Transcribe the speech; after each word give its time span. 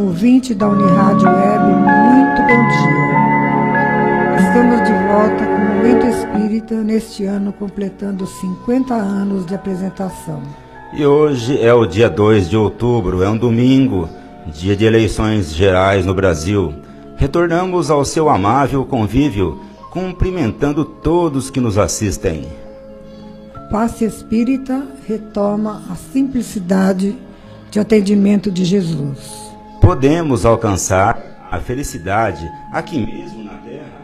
ouvinte 0.00 0.54
da 0.54 0.68
Unirádio 0.68 1.28
Web, 1.28 1.64
muito 1.64 2.42
bom 2.42 2.68
dia. 2.68 3.02
Estamos 4.38 4.82
de 4.86 4.92
volta 5.06 5.46
com 5.46 5.54
o 5.54 5.74
Momento 5.74 6.06
Espírita 6.06 6.74
neste 6.76 7.24
ano 7.24 7.52
completando 7.52 8.26
50 8.26 8.94
anos 8.94 9.44
de 9.44 9.54
apresentação. 9.54 10.42
E 10.94 11.04
hoje 11.04 11.60
é 11.60 11.74
o 11.74 11.86
dia 11.86 12.08
2 12.08 12.48
de 12.48 12.56
outubro, 12.56 13.22
é 13.22 13.28
um 13.28 13.36
domingo, 13.36 14.08
dia 14.46 14.74
de 14.74 14.84
eleições 14.84 15.54
gerais 15.54 16.06
no 16.06 16.14
Brasil. 16.14 16.74
Retornamos 17.16 17.90
ao 17.90 18.04
seu 18.04 18.30
amável 18.30 18.84
convívio, 18.84 19.60
cumprimentando 19.90 20.84
todos 20.84 21.50
que 21.50 21.60
nos 21.60 21.76
assistem. 21.76 22.46
Passe 23.70 24.04
Espírita 24.04 24.86
retoma 25.06 25.82
a 25.90 25.94
simplicidade 25.94 27.14
de 27.70 27.78
atendimento 27.78 28.50
de 28.50 28.64
Jesus. 28.64 29.51
Podemos 29.82 30.46
alcançar 30.46 31.20
a 31.50 31.58
felicidade 31.58 32.48
aqui 32.70 33.04
mesmo 33.04 33.42
na 33.42 33.54
Terra. 33.54 34.00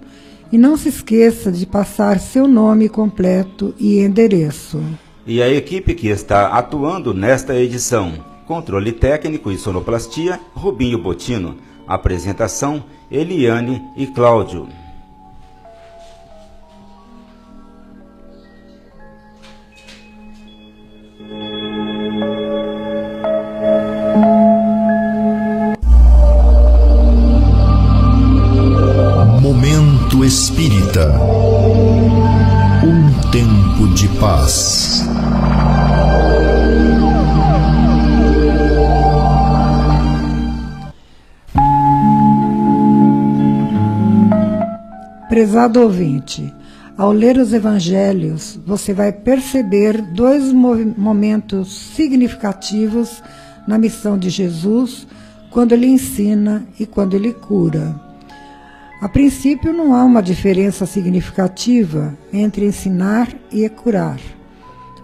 e 0.51 0.57
não 0.57 0.79
se 0.79 0.89
esqueça 0.89 1.53
de 1.53 1.67
passar 1.67 2.19
seu 2.19 2.49
nome 2.49 2.89
completo 2.89 3.75
e 3.79 3.99
endereço. 3.99 4.83
E 5.27 5.43
a 5.43 5.49
equipe 5.49 5.93
que 5.93 6.07
está 6.07 6.57
atuando 6.57 7.13
nesta 7.13 7.57
edição: 7.57 8.13
controle 8.47 8.93
técnico 8.93 9.51
e 9.51 9.59
sonoplastia, 9.59 10.39
Rubinho 10.55 10.99
Botino. 10.99 11.57
Apresentação: 11.85 12.85
Eliane 13.11 13.83
e 13.97 14.07
Cláudio. 14.07 14.69
Prezado 45.67 45.83
ouvinte, 45.83 46.55
ao 46.97 47.11
ler 47.11 47.37
os 47.39 47.53
evangelhos, 47.53 48.57
você 48.65 48.95
vai 48.95 49.11
perceber 49.11 50.01
dois 50.01 50.53
momentos 50.53 51.93
significativos 51.97 53.21
na 53.67 53.77
missão 53.77 54.17
de 54.17 54.31
Jesus 54.31 55.09
quando 55.51 55.73
ele 55.73 55.89
ensina 55.89 56.65
e 56.79 56.87
quando 56.87 57.15
ele 57.15 57.33
cura. 57.33 58.01
A 59.03 59.09
princípio, 59.09 59.73
não 59.73 59.93
há 59.93 60.05
uma 60.05 60.23
diferença 60.23 60.87
significativa 60.87 62.17
entre 62.33 62.65
ensinar 62.65 63.29
e 63.51 63.69
curar, 63.69 64.21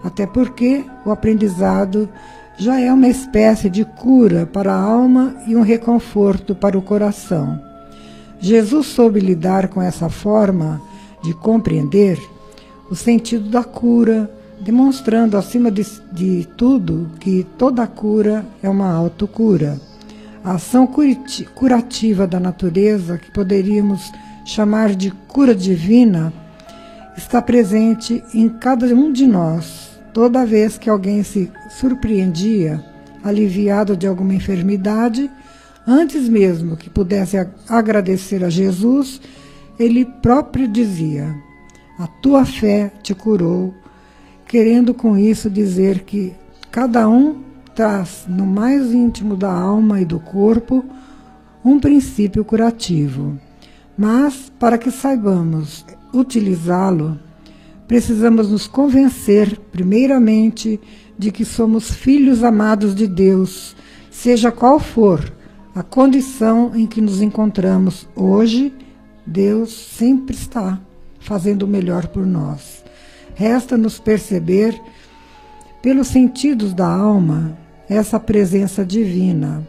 até 0.01 0.25
porque 0.25 0.85
o 1.05 1.11
aprendizado 1.11 2.07
já 2.57 2.79
é 2.79 2.89
uma 2.89 3.09
espécie 3.09 3.69
de 3.69 3.83
cura 3.83 4.45
para 4.45 4.71
a 4.73 4.81
alma 4.81 5.35
e 5.45 5.57
um 5.57 5.61
reconforto 5.61 6.55
para 6.55 6.77
o 6.77 6.81
coração. 6.81 7.72
Jesus 8.43 8.87
soube 8.87 9.21
lidar 9.21 9.69
com 9.69 9.81
essa 9.81 10.09
forma 10.09 10.81
de 11.23 11.33
compreender 11.33 12.19
o 12.91 12.95
sentido 12.95 13.49
da 13.49 13.63
cura, 13.63 14.29
demonstrando, 14.59 15.37
acima 15.37 15.71
de, 15.71 15.87
de 16.11 16.45
tudo, 16.57 17.09
que 17.21 17.47
toda 17.57 17.87
cura 17.87 18.45
é 18.61 18.67
uma 18.67 18.91
autocura. 18.91 19.79
A 20.43 20.55
ação 20.55 20.85
curativa 21.55 22.27
da 22.27 22.37
natureza, 22.37 23.17
que 23.17 23.31
poderíamos 23.31 24.11
chamar 24.45 24.93
de 24.93 25.09
cura 25.25 25.55
divina, 25.55 26.33
está 27.15 27.41
presente 27.41 28.21
em 28.33 28.49
cada 28.49 28.87
um 28.87 29.09
de 29.13 29.25
nós. 29.25 29.97
Toda 30.13 30.45
vez 30.45 30.77
que 30.77 30.89
alguém 30.89 31.23
se 31.23 31.49
surpreendia, 31.69 32.83
aliviado 33.23 33.95
de 33.95 34.05
alguma 34.05 34.33
enfermidade, 34.33 35.31
antes 35.87 36.27
mesmo 36.29 36.77
que 36.77 36.89
pudesse 36.89 37.37
agradecer 37.67 38.43
a 38.43 38.49
Jesus, 38.49 39.21
ele 39.77 40.05
próprio 40.05 40.67
dizia: 40.67 41.35
A 41.97 42.07
tua 42.07 42.45
fé 42.45 42.91
te 43.01 43.13
curou, 43.13 43.73
querendo 44.47 44.93
com 44.93 45.17
isso 45.17 45.49
dizer 45.49 46.03
que 46.03 46.33
cada 46.71 47.07
um 47.07 47.41
traz 47.75 48.25
no 48.27 48.45
mais 48.45 48.93
íntimo 48.93 49.35
da 49.35 49.51
alma 49.51 49.99
e 49.99 50.05
do 50.05 50.19
corpo 50.19 50.83
um 51.63 51.79
princípio 51.79 52.43
curativo. 52.43 53.39
Mas, 53.97 54.51
para 54.59 54.77
que 54.77 54.91
saibamos 54.91 55.85
utilizá-lo, 56.13 57.19
precisamos 57.87 58.49
nos 58.49 58.67
convencer, 58.67 59.59
primeiramente, 59.71 60.79
de 61.17 61.31
que 61.31 61.45
somos 61.45 61.91
filhos 61.91 62.43
amados 62.43 62.95
de 62.95 63.07
Deus, 63.07 63.75
seja 64.09 64.51
qual 64.51 64.79
for 64.79 65.31
a 65.75 65.81
condição 65.81 66.71
em 66.75 66.85
que 66.85 67.01
nos 67.01 67.21
encontramos 67.21 68.07
hoje, 68.15 68.71
Deus 69.25 69.71
sempre 69.71 70.35
está 70.35 70.79
fazendo 71.19 71.63
o 71.63 71.67
melhor 71.67 72.07
por 72.07 72.25
nós. 72.25 72.83
Resta-nos 73.33 73.99
perceber, 73.99 74.79
pelos 75.81 76.07
sentidos 76.07 76.73
da 76.73 76.87
alma, 76.87 77.57
essa 77.89 78.19
presença 78.19 78.85
divina. 78.85 79.67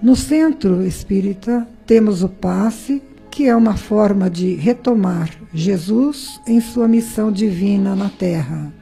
No 0.00 0.16
centro 0.16 0.82
espírita, 0.82 1.68
temos 1.84 2.22
o 2.22 2.28
passe, 2.28 3.02
que 3.30 3.46
é 3.46 3.54
uma 3.54 3.76
forma 3.76 4.30
de 4.30 4.54
retomar 4.54 5.30
Jesus 5.52 6.40
em 6.46 6.60
sua 6.60 6.88
missão 6.88 7.30
divina 7.30 7.94
na 7.94 8.08
Terra. 8.08 8.72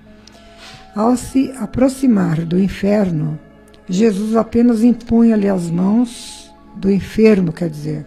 Ao 0.95 1.17
se 1.17 1.51
aproximar 1.59 2.45
do 2.45 2.59
inferno, 2.59 3.39
Jesus 3.89 4.35
apenas 4.35 4.83
impunha-lhe 4.83 5.49
as 5.49 5.71
mãos 5.71 6.53
do 6.75 6.91
enfermo, 6.91 7.53
quer 7.53 7.71
dizer, 7.71 8.07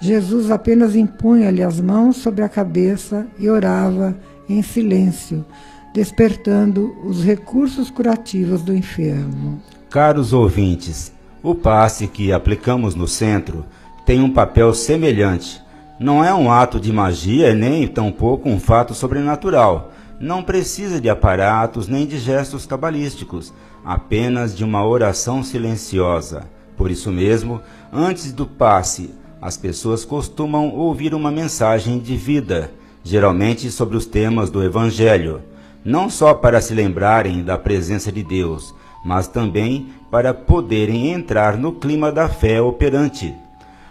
Jesus 0.00 0.50
apenas 0.50 0.94
impunha-lhe 0.94 1.62
as 1.62 1.80
mãos 1.80 2.16
sobre 2.16 2.42
a 2.42 2.48
cabeça 2.48 3.26
e 3.38 3.48
orava 3.48 4.16
em 4.48 4.62
silêncio, 4.62 5.44
despertando 5.92 6.94
os 7.04 7.24
recursos 7.24 7.90
curativos 7.90 8.62
do 8.62 8.74
enfermo. 8.74 9.60
Caros 9.90 10.32
ouvintes, 10.32 11.12
o 11.42 11.54
passe 11.54 12.06
que 12.06 12.32
aplicamos 12.32 12.94
no 12.94 13.08
centro 13.08 13.64
tem 14.04 14.20
um 14.20 14.30
papel 14.30 14.72
semelhante. 14.72 15.62
Não 15.98 16.24
é 16.24 16.32
um 16.32 16.50
ato 16.50 16.78
de 16.78 16.92
magia 16.92 17.54
nem 17.54 17.86
tampouco 17.88 18.48
um 18.48 18.60
fato 18.60 18.94
sobrenatural. 18.94 19.92
Não 20.20 20.42
precisa 20.42 21.00
de 21.00 21.08
aparatos 21.08 21.88
nem 21.88 22.06
de 22.06 22.18
gestos 22.18 22.66
cabalísticos, 22.66 23.52
apenas 23.88 24.54
de 24.54 24.62
uma 24.62 24.86
oração 24.86 25.42
silenciosa. 25.42 26.46
Por 26.76 26.90
isso 26.90 27.10
mesmo, 27.10 27.62
antes 27.90 28.32
do 28.32 28.44
passe, 28.44 29.14
as 29.40 29.56
pessoas 29.56 30.04
costumam 30.04 30.68
ouvir 30.74 31.14
uma 31.14 31.30
mensagem 31.30 31.98
de 31.98 32.14
vida, 32.14 32.70
geralmente 33.02 33.70
sobre 33.70 33.96
os 33.96 34.04
temas 34.04 34.50
do 34.50 34.62
Evangelho, 34.62 35.40
não 35.82 36.10
só 36.10 36.34
para 36.34 36.60
se 36.60 36.74
lembrarem 36.74 37.42
da 37.42 37.56
presença 37.56 38.12
de 38.12 38.22
Deus, 38.22 38.74
mas 39.02 39.26
também 39.26 39.88
para 40.10 40.34
poderem 40.34 41.10
entrar 41.10 41.56
no 41.56 41.72
clima 41.72 42.12
da 42.12 42.28
fé 42.28 42.60
operante. 42.60 43.34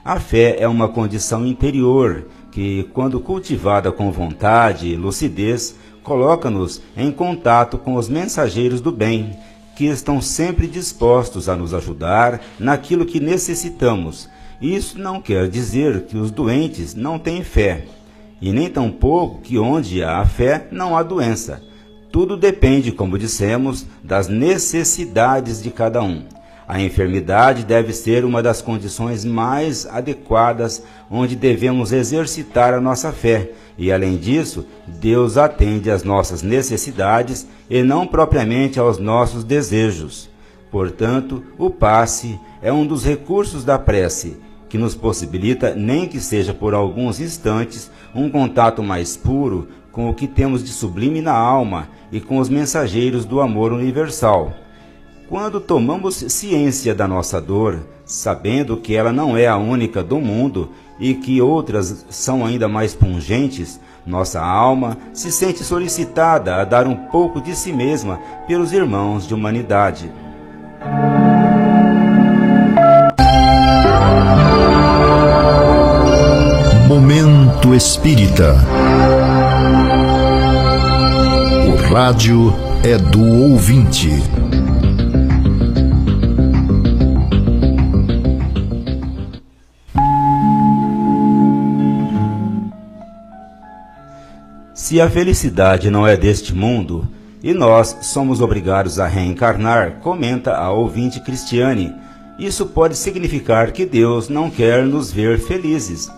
A 0.06 0.20
fé 0.20 0.58
é 0.60 0.68
uma 0.68 0.88
condição 0.88 1.44
interior 1.44 2.28
que, 2.52 2.84
quando 2.94 3.20
cultivada 3.20 3.92
com 3.92 4.12
vontade 4.12 4.90
e 4.90 4.96
lucidez, 4.96 5.76
coloca-nos 6.04 6.84
em 6.96 7.12
contato 7.12 7.80
com 7.80 7.96
os 7.96 8.08
mensageiros 8.08 8.80
do 8.80 8.92
bem, 8.92 9.36
que 9.78 9.86
estão 9.86 10.20
sempre 10.20 10.68
dispostos 10.68 11.48
a 11.48 11.56
nos 11.56 11.74
ajudar 11.74 12.42
naquilo 12.60 13.06
que 13.06 13.20
necessitamos 13.20 14.28
isso 14.62 15.00
não 15.00 15.22
quer 15.22 15.48
dizer 15.48 16.06
que 16.06 16.18
os 16.18 16.32
doentes 16.32 16.96
não 16.96 17.20
têm 17.20 17.44
fé, 17.44 17.86
e 18.42 18.52
nem 18.52 18.68
tampouco 18.68 19.42
que 19.42 19.58
onde 19.58 20.04
há 20.04 20.26
fé 20.26 20.68
não 20.72 20.98
há 20.98 21.04
doença. 21.04 21.62
Tudo 22.12 22.36
depende, 22.36 22.92
como 22.92 23.20
dissemos, 23.20 23.86
das 24.04 24.28
necessidades 24.28 25.62
de 25.62 25.70
cada 25.70 26.02
um. 26.02 26.24
A 26.68 26.82
enfermidade 26.82 27.64
deve 27.64 27.94
ser 27.94 28.26
uma 28.26 28.44
das 28.44 28.62
condições 28.62 29.24
mais 29.24 29.86
adequadas 29.86 30.84
onde 31.10 31.34
devemos 31.34 31.94
exercitar 31.94 32.74
a 32.74 32.82
nossa 32.82 33.14
fé, 33.14 33.52
e 33.78 33.90
além 33.90 34.18
disso, 34.18 34.66
Deus 34.86 35.38
atende 35.38 35.90
às 35.90 36.04
nossas 36.04 36.42
necessidades 36.42 37.48
e 37.70 37.84
não 37.84 38.06
propriamente 38.06 38.80
aos 38.80 38.98
nossos 38.98 39.46
desejos. 39.46 40.30
Portanto, 40.70 41.42
o 41.58 41.70
passe 41.70 42.38
é 42.62 42.74
um 42.74 42.86
dos 42.86 43.06
recursos 43.06 43.64
da 43.64 43.80
prece 43.80 44.36
que 44.68 44.78
nos 44.78 44.94
possibilita, 44.94 45.74
nem 45.74 46.06
que 46.06 46.20
seja 46.20 46.54
por 46.54 46.74
alguns 46.74 47.22
instantes, 47.22 47.90
um 48.14 48.30
contato 48.30 48.84
mais 48.84 49.16
puro 49.16 49.70
com 49.90 50.10
o 50.10 50.14
que 50.14 50.28
temos 50.28 50.62
de 50.66 50.72
sublime 50.72 51.22
na 51.22 51.34
alma 51.34 51.88
e 52.12 52.20
com 52.20 52.40
os 52.40 52.50
mensageiros 52.50 53.24
do 53.24 53.40
amor 53.40 53.72
universal. 53.72 54.67
Quando 55.30 55.60
tomamos 55.60 56.16
ciência 56.16 56.96
da 56.96 57.06
nossa 57.06 57.42
dor, 57.42 57.82
sabendo 58.06 58.78
que 58.78 58.96
ela 58.96 59.12
não 59.12 59.36
é 59.36 59.46
a 59.46 59.58
única 59.58 60.02
do 60.02 60.22
mundo 60.22 60.70
e 60.98 61.14
que 61.16 61.42
outras 61.42 62.06
são 62.10 62.46
ainda 62.46 62.70
mais 62.70 62.96
pungentes, 62.96 63.78
nossa 64.06 64.40
alma 64.40 64.98
se 65.12 65.30
sente 65.30 65.66
solicitada 65.66 66.56
a 66.56 66.64
dar 66.64 66.88
um 66.88 66.96
pouco 66.96 67.42
de 67.42 67.54
si 67.58 67.74
mesma 67.74 68.18
pelos 68.48 68.72
irmãos 68.72 69.28
de 69.28 69.34
humanidade. 69.34 70.10
Momento 76.88 77.76
Espírita. 77.76 78.56
O 81.68 81.94
rádio 81.94 82.54
é 82.82 82.98
do 82.98 83.26
ouvinte. 83.52 84.47
Se 94.88 95.02
a 95.02 95.10
felicidade 95.10 95.92
não 95.92 96.08
é 96.08 96.16
deste 96.16 96.56
mundo 96.56 97.06
e 97.44 97.54
nós 97.54 97.98
somos 98.04 98.40
obrigados 98.40 99.00
a 99.00 99.06
reencarnar, 99.06 100.00
comenta 100.00 100.56
a 100.56 100.72
ouvinte 100.72 101.20
Cristiane, 101.20 101.94
isso 102.40 102.68
pode 102.68 102.96
significar 102.96 103.74
que 103.74 103.86
Deus 103.86 104.30
não 104.30 104.50
quer 104.50 104.86
nos 104.86 105.12
ver 105.12 105.40
felizes. 105.40 106.10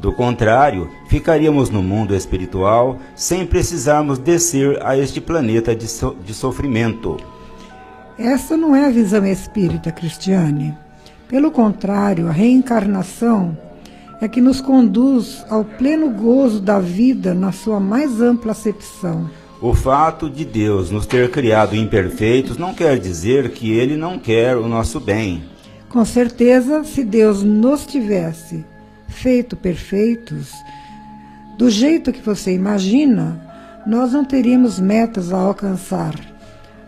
Do 0.00 0.12
contrário, 0.12 0.90
ficaríamos 1.08 1.70
no 1.70 1.80
mundo 1.84 2.16
espiritual 2.16 2.98
sem 3.14 3.46
precisarmos 3.46 4.18
descer 4.18 4.84
a 4.84 4.98
este 4.98 5.20
planeta 5.20 5.72
de, 5.72 5.86
so 5.86 6.16
de 6.26 6.34
sofrimento. 6.34 7.16
Essa 8.18 8.56
não 8.56 8.74
é 8.74 8.86
a 8.86 8.90
visão 8.90 9.24
espírita, 9.24 9.92
Cristiane. 9.92 10.76
Pelo 11.28 11.52
contrário, 11.52 12.26
a 12.26 12.32
reencarnação 12.32 13.56
é 14.20 14.28
que 14.28 14.40
nos 14.40 14.60
conduz 14.60 15.44
ao 15.50 15.64
pleno 15.64 16.10
gozo 16.10 16.60
da 16.60 16.78
vida 16.78 17.34
na 17.34 17.52
sua 17.52 17.78
mais 17.78 18.20
ampla 18.20 18.52
acepção. 18.52 19.30
O 19.60 19.74
fato 19.74 20.28
de 20.28 20.44
Deus 20.44 20.90
nos 20.90 21.06
ter 21.06 21.30
criado 21.30 21.74
imperfeitos 21.74 22.58
não 22.58 22.74
quer 22.74 22.98
dizer 22.98 23.50
que 23.50 23.72
Ele 23.72 23.96
não 23.96 24.18
quer 24.18 24.56
o 24.56 24.68
nosso 24.68 25.00
bem. 25.00 25.44
Com 25.88 26.04
certeza, 26.04 26.84
se 26.84 27.02
Deus 27.02 27.42
nos 27.42 27.86
tivesse 27.86 28.64
feito 29.08 29.56
perfeitos, 29.56 30.52
do 31.56 31.70
jeito 31.70 32.12
que 32.12 32.20
você 32.20 32.52
imagina, 32.52 33.40
nós 33.86 34.12
não 34.12 34.24
teríamos 34.24 34.78
metas 34.78 35.32
a 35.32 35.38
alcançar. 35.38 36.14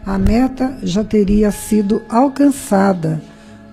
A 0.04 0.18
meta 0.18 0.76
já 0.82 1.02
teria 1.02 1.50
sido 1.50 2.02
alcançada, 2.08 3.20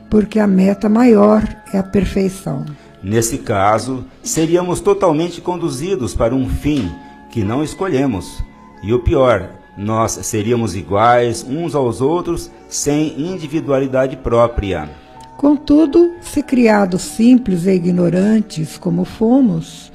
porque 0.09 0.39
a 0.39 0.47
meta 0.47 0.87
maior 0.87 1.43
é 1.73 1.77
a 1.77 1.83
perfeição. 1.83 2.65
Nesse 3.05 3.37
caso, 3.37 4.03
seríamos 4.23 4.79
totalmente 4.79 5.39
conduzidos 5.39 6.15
para 6.15 6.33
um 6.33 6.49
fim 6.49 6.91
que 7.29 7.43
não 7.43 7.63
escolhemos. 7.63 8.43
E 8.81 8.91
o 8.93 9.03
pior, 9.03 9.47
nós 9.77 10.13
seríamos 10.23 10.75
iguais 10.75 11.45
uns 11.47 11.75
aos 11.75 12.01
outros 12.01 12.49
sem 12.67 13.13
individualidade 13.21 14.17
própria. 14.17 14.89
Contudo, 15.37 16.13
se 16.19 16.41
criados 16.41 17.03
simples 17.03 17.67
e 17.67 17.73
ignorantes 17.73 18.75
como 18.75 19.05
fomos, 19.05 19.91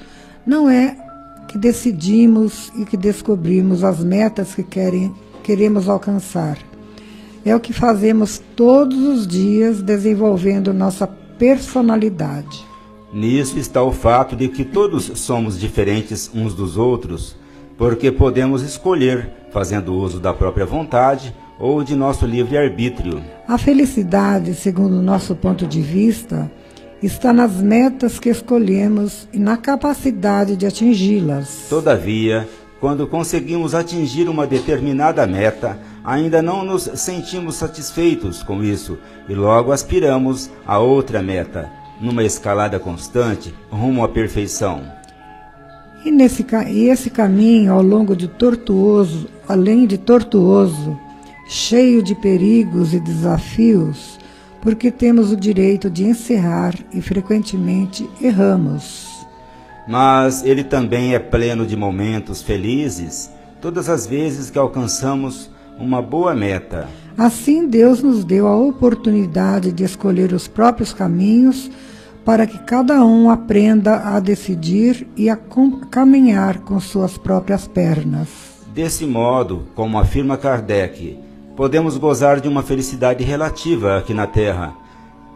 não 0.47 0.71
é 0.71 0.97
que 1.49 1.59
decidimos 1.59 2.71
e 2.77 2.85
que 2.85 2.97
descobrimos 2.97 3.83
as 3.83 4.05
metas 4.05 4.55
que 4.55 4.63
querem, 4.63 5.13
queremos 5.43 5.89
alcançar. 5.89 6.59
É 7.45 7.57
o 7.57 7.59
que 7.59 7.73
fazemos 7.73 8.41
todos 8.55 9.03
os 9.03 9.27
dias 9.27 9.83
desenvolvendo 9.83 10.73
nossa 10.73 11.09
personalidade. 11.09 12.70
Nisso 13.13 13.59
está 13.59 13.83
o 13.83 13.91
fato 13.91 14.37
de 14.37 14.49
que 14.49 14.65
todos 14.65 15.11
somos 15.19 15.59
diferentes 15.59 16.31
uns 16.33 16.55
dos 16.55 16.77
outros, 16.77 17.37
porque 17.77 18.13
podemos 18.13 18.63
escolher, 18.63 19.31
fazendo 19.51 19.93
uso 19.95 20.21
da 20.21 20.33
própria 20.33 20.65
vontade, 20.65 21.35
ou 21.59 21.83
de 21.83 21.95
nosso 21.95 22.25
livre-arbítrio. 22.25 23.23
A 23.49 23.59
felicidade, 23.59 24.55
segundo 24.55 25.03
nosso 25.03 25.35
ponto 25.35 25.67
de 25.67 25.83
vista, 25.83 26.51
está 27.03 27.33
nas 27.33 27.61
metas 27.61 28.19
que 28.19 28.29
escolhemos 28.29 29.29
e 29.33 29.39
na 29.39 29.57
capacidade 29.57 30.57
de 30.57 30.67
atingi-las. 30.67 31.67
Todavia, 31.69 32.49
quando 32.81 33.07
conseguimos 33.07 33.75
atingir 33.75 34.29
uma 34.29 34.47
determinada 34.47 35.27
meta, 35.27 35.79
ainda 36.05 36.41
não 36.41 36.65
nos 36.65 36.85
sentimos 36.95 37.57
satisfeitos 37.57 38.43
com 38.43 38.63
isso 38.63 38.97
e 39.29 39.35
logo 39.35 39.73
aspiramos 39.73 40.51
a 40.67 40.79
outra 40.79 41.23
meta, 41.23 41.71
numa 42.01 42.25
escalada 42.25 42.79
constante 42.79 43.55
rumo 43.71 44.03
à 44.03 44.09
perfeição. 44.09 44.83
E, 46.05 46.11
nesse, 46.11 46.47
e 46.69 46.89
esse 46.89 47.11
caminho, 47.11 47.73
ao 47.73 47.83
longo 47.83 48.17
de 48.17 48.27
tortuoso, 48.27 49.29
além 49.47 49.87
de 49.87 49.99
tortuoso, 49.99 50.99
cheio 51.47 52.03
de 52.03 52.15
perigos 52.15 52.95
e 52.95 53.01
desafios, 53.01 54.19
porque 54.63 54.91
temos 54.91 55.31
o 55.33 55.37
direito 55.37 55.91
de 55.91 56.05
encerrar 56.05 56.75
e 56.93 57.03
frequentemente 57.03 58.09
erramos. 58.21 59.09
Mas 59.87 60.45
ele 60.45 60.65
também 60.65 61.15
é 61.15 61.19
pleno 61.19 61.67
de 61.67 61.77
momentos 61.77 62.43
felizes, 62.43 63.31
todas 63.61 63.89
as 63.89 64.07
vezes 64.07 64.51
que 64.51 64.59
alcançamos 64.59 65.51
uma 65.79 66.01
boa 66.01 66.35
meta. 66.35 66.89
Assim, 67.21 67.69
Deus 67.69 68.03
nos 68.03 68.25
deu 68.25 68.47
a 68.47 68.57
oportunidade 68.57 69.73
de 69.73 69.85
escolher 69.85 70.33
os 70.33 70.49
próprios 70.49 70.95
caminhos 70.95 71.71
para 72.25 72.47
que 72.47 72.57
cada 72.61 73.05
um 73.05 73.29
aprenda 73.29 73.97
a 74.17 74.19
decidir 74.19 75.07
e 75.15 75.29
a 75.29 75.39
caminhar 75.91 76.61
com 76.61 76.81
suas 76.81 77.19
próprias 77.19 77.69
pernas. 77.69 78.65
Desse 78.73 79.05
modo, 79.05 79.69
como 79.75 79.99
afirma 79.99 80.39
Kardec, 80.39 81.19
podemos 81.55 81.99
gozar 81.99 82.41
de 82.41 82.49
uma 82.49 82.63
felicidade 82.63 83.23
relativa 83.23 83.99
aqui 83.99 84.15
na 84.15 84.27
Terra. 84.27 84.73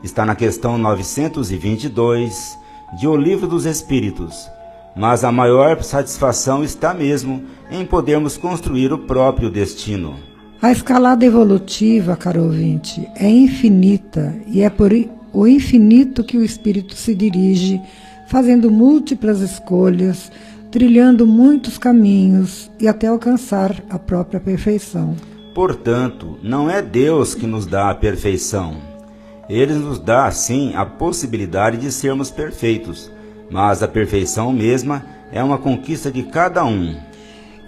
Está 0.03 0.25
na 0.25 0.35
questão 0.35 0.79
922 0.79 2.59
de 2.99 3.07
O 3.07 3.15
Livro 3.15 3.47
dos 3.47 3.67
Espíritos, 3.67 4.49
mas 4.97 5.23
a 5.23 5.31
maior 5.31 5.83
satisfação 5.83 6.65
está 6.65 6.95
mesmo 6.95 7.45
em 7.71 7.85
podermos 7.85 8.39
construir 8.39 8.91
o 8.91 9.01
próprio 9.01 9.51
destino. 9.51 10.34
A 10.65 10.73
escalada 10.73 11.27
evolutiva, 11.27 12.17
caro 12.17 12.45
ouvinte, 12.45 13.07
é 13.17 13.29
infinita 13.29 14.35
e 14.47 14.63
é 14.63 14.71
por 14.71 14.93
o 15.31 15.47
infinito 15.47 16.25
que 16.25 16.39
o 16.39 16.43
espírito 16.43 16.95
se 16.95 17.15
dirige, 17.15 17.79
fazendo 18.29 18.71
múltiplas 18.71 19.41
escolhas, 19.41 20.33
trilhando 20.71 21.27
muitos 21.27 21.77
caminhos 21.77 22.71
e 22.81 22.89
até 22.89 23.09
alcançar 23.09 23.77
a 23.91 23.99
própria 23.99 24.41
perfeição. 24.41 25.15
Portanto, 25.55 26.39
não 26.43 26.71
é 26.71 26.81
Deus 26.81 27.35
que 27.35 27.47
nos 27.47 27.67
dá 27.67 27.91
a 27.91 27.95
perfeição. 27.95 28.79
Ele 29.51 29.75
nos 29.75 29.99
dá, 29.99 30.31
sim, 30.31 30.73
a 30.75 30.87
possibilidade 30.87 31.77
de 31.77 31.93
sermos 31.93 32.31
perfeitos, 32.31 33.11
mas 33.51 33.83
a 33.83 33.87
perfeição 33.87 34.51
mesma 34.51 35.05
é 35.31 35.45
uma 35.45 35.59
conquista 35.59 36.11
de 36.11 36.23
cada 36.23 36.65
um. 36.65 36.97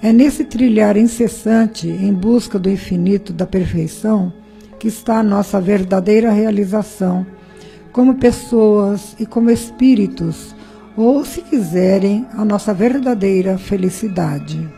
É 0.02 0.12
nesse 0.12 0.44
trilhar 0.44 0.96
incessante 0.96 1.88
em 1.88 2.12
busca 2.12 2.58
do 2.58 2.70
infinito 2.70 3.32
da 3.32 3.46
perfeição 3.46 4.32
que 4.78 4.88
está 4.88 5.18
a 5.18 5.22
nossa 5.22 5.60
verdadeira 5.60 6.30
realização, 6.30 7.26
como 7.92 8.16
pessoas 8.16 9.16
e 9.18 9.24
como 9.24 9.50
espíritos, 9.50 10.54
ou, 10.96 11.24
se 11.24 11.40
quiserem, 11.42 12.26
a 12.34 12.44
nossa 12.44 12.74
verdadeira 12.74 13.56
felicidade. 13.56 14.68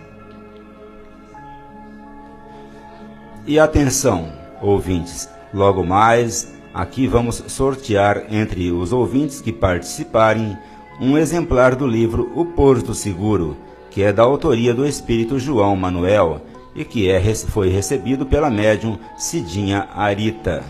E 3.46 3.58
atenção, 3.58 4.28
ouvintes, 4.62 5.28
logo 5.52 5.84
mais 5.84 6.52
aqui 6.72 7.06
vamos 7.06 7.42
sortear 7.48 8.26
entre 8.30 8.70
os 8.70 8.92
ouvintes 8.92 9.40
que 9.40 9.52
participarem 9.52 10.56
um 11.00 11.16
exemplar 11.16 11.74
do 11.74 11.86
livro 11.86 12.30
O 12.34 12.44
Porto 12.44 12.94
Seguro, 12.94 13.56
que 13.98 14.04
é 14.04 14.12
da 14.12 14.22
autoria 14.22 14.72
do 14.72 14.86
espírito 14.86 15.40
João 15.40 15.74
Manuel 15.74 16.40
e 16.72 16.84
que 16.84 17.10
é, 17.10 17.20
foi 17.34 17.68
recebido 17.68 18.24
pela 18.24 18.48
médium 18.48 18.96
Cidinha 19.16 19.88
Arita. 19.92 20.62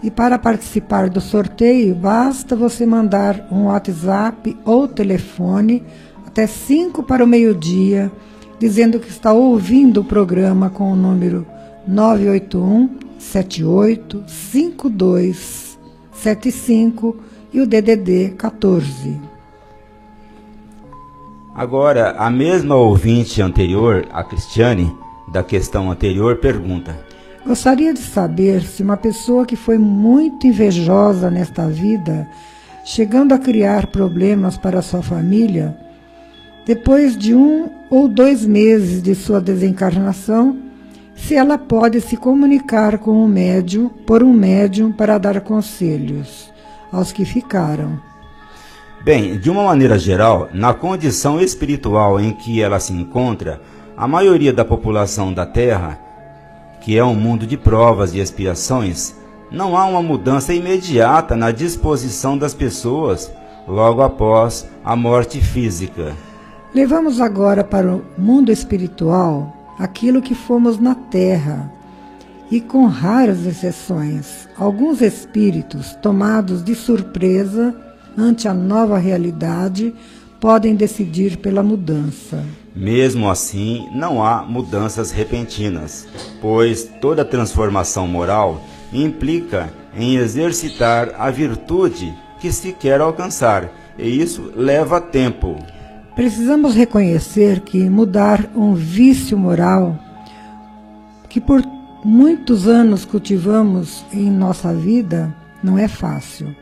E 0.00 0.08
para 0.08 0.38
participar 0.38 1.10
do 1.10 1.20
sorteio, 1.20 1.96
basta 1.96 2.54
você 2.54 2.86
mandar 2.86 3.48
um 3.50 3.64
WhatsApp 3.64 4.56
ou 4.64 4.86
telefone 4.86 5.82
até 6.24 6.46
5 6.46 7.02
para 7.02 7.24
o 7.24 7.26
meio-dia, 7.26 8.08
dizendo 8.56 9.00
que 9.00 9.10
está 9.10 9.32
ouvindo 9.32 10.02
o 10.02 10.04
programa 10.04 10.70
com 10.70 10.92
o 10.92 10.94
número 10.94 11.44
981 11.88 12.98
78 13.18 14.22
52 14.28 15.76
75 16.12 17.16
e 17.52 17.60
o 17.60 17.66
DDD 17.66 18.34
14. 18.38 19.35
Agora, 21.56 22.14
a 22.18 22.28
mesma 22.28 22.74
ouvinte 22.74 23.40
anterior, 23.40 24.06
a 24.12 24.22
Cristiane, 24.22 24.94
da 25.26 25.42
questão 25.42 25.90
anterior, 25.90 26.36
pergunta: 26.36 26.94
Gostaria 27.46 27.94
de 27.94 28.00
saber 28.00 28.60
se 28.60 28.82
uma 28.82 28.98
pessoa 28.98 29.46
que 29.46 29.56
foi 29.56 29.78
muito 29.78 30.46
invejosa 30.46 31.30
nesta 31.30 31.66
vida, 31.66 32.28
chegando 32.84 33.32
a 33.32 33.38
criar 33.38 33.86
problemas 33.86 34.58
para 34.58 34.82
sua 34.82 35.02
família, 35.02 35.74
depois 36.66 37.16
de 37.16 37.34
um 37.34 37.70
ou 37.88 38.06
dois 38.06 38.44
meses 38.44 39.02
de 39.02 39.14
sua 39.14 39.40
desencarnação, 39.40 40.58
se 41.14 41.36
ela 41.36 41.56
pode 41.56 42.02
se 42.02 42.18
comunicar 42.18 42.98
com 42.98 43.12
um 43.12 43.26
médium, 43.26 43.88
por 43.88 44.22
um 44.22 44.32
médium, 44.34 44.92
para 44.92 45.16
dar 45.16 45.40
conselhos 45.40 46.52
aos 46.92 47.12
que 47.12 47.24
ficaram. 47.24 47.98
Bem, 49.06 49.38
de 49.38 49.48
uma 49.48 49.62
maneira 49.62 49.96
geral, 49.96 50.48
na 50.52 50.74
condição 50.74 51.40
espiritual 51.40 52.18
em 52.18 52.32
que 52.32 52.60
ela 52.60 52.80
se 52.80 52.92
encontra, 52.92 53.60
a 53.96 54.08
maioria 54.08 54.52
da 54.52 54.64
população 54.64 55.32
da 55.32 55.46
Terra, 55.46 55.96
que 56.80 56.98
é 56.98 57.04
um 57.04 57.14
mundo 57.14 57.46
de 57.46 57.56
provas 57.56 58.12
e 58.12 58.18
expiações, 58.18 59.14
não 59.48 59.76
há 59.76 59.84
uma 59.84 60.02
mudança 60.02 60.52
imediata 60.52 61.36
na 61.36 61.52
disposição 61.52 62.36
das 62.36 62.52
pessoas 62.52 63.30
logo 63.68 64.02
após 64.02 64.68
a 64.84 64.96
morte 64.96 65.40
física. 65.40 66.12
Levamos 66.74 67.20
agora 67.20 67.62
para 67.62 67.94
o 67.94 68.04
mundo 68.18 68.50
espiritual 68.50 69.54
aquilo 69.78 70.20
que 70.20 70.34
fomos 70.34 70.80
na 70.80 70.96
Terra. 70.96 71.70
E 72.50 72.60
com 72.60 72.86
raras 72.86 73.46
exceções, 73.46 74.48
alguns 74.58 75.00
espíritos 75.00 75.94
tomados 76.02 76.60
de 76.60 76.74
surpresa 76.74 77.85
ante 78.16 78.48
a 78.48 78.54
nova 78.54 78.98
realidade, 78.98 79.94
podem 80.40 80.74
decidir 80.74 81.38
pela 81.38 81.62
mudança. 81.62 82.44
Mesmo 82.74 83.30
assim, 83.30 83.88
não 83.94 84.22
há 84.22 84.42
mudanças 84.42 85.10
repentinas, 85.10 86.06
pois 86.40 86.84
toda 87.00 87.24
transformação 87.24 88.06
moral 88.06 88.60
implica 88.92 89.72
em 89.96 90.16
exercitar 90.16 91.14
a 91.18 91.30
virtude 91.30 92.14
que 92.38 92.52
se 92.52 92.72
quer 92.72 93.00
alcançar, 93.00 93.72
e 93.98 94.08
isso 94.20 94.52
leva 94.54 95.00
tempo. 95.00 95.56
Precisamos 96.14 96.74
reconhecer 96.74 97.60
que 97.60 97.88
mudar 97.88 98.50
um 98.54 98.74
vício 98.74 99.36
moral 99.36 99.98
que 101.28 101.40
por 101.40 101.62
muitos 102.04 102.66
anos 102.66 103.04
cultivamos 103.04 104.04
em 104.12 104.30
nossa 104.30 104.72
vida 104.72 105.34
não 105.62 105.78
é 105.78 105.88
fácil. 105.88 106.54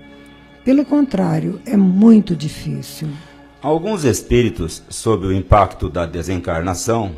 Pelo 0.64 0.84
contrário, 0.84 1.60
é 1.66 1.76
muito 1.76 2.34
difícil. 2.34 3.08
Alguns 3.60 4.04
espíritos, 4.04 4.82
sob 4.88 5.26
o 5.26 5.32
impacto 5.32 5.90
da 5.90 6.06
desencarnação, 6.06 7.12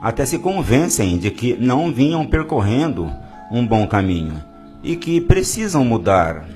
até 0.00 0.24
se 0.24 0.38
convencem 0.38 1.18
de 1.18 1.30
que 1.30 1.56
não 1.58 1.92
vinham 1.92 2.24
percorrendo 2.26 3.10
um 3.50 3.66
bom 3.66 3.86
caminho 3.86 4.42
e 4.82 4.96
que 4.96 5.20
precisam 5.20 5.84
mudar. 5.84 6.48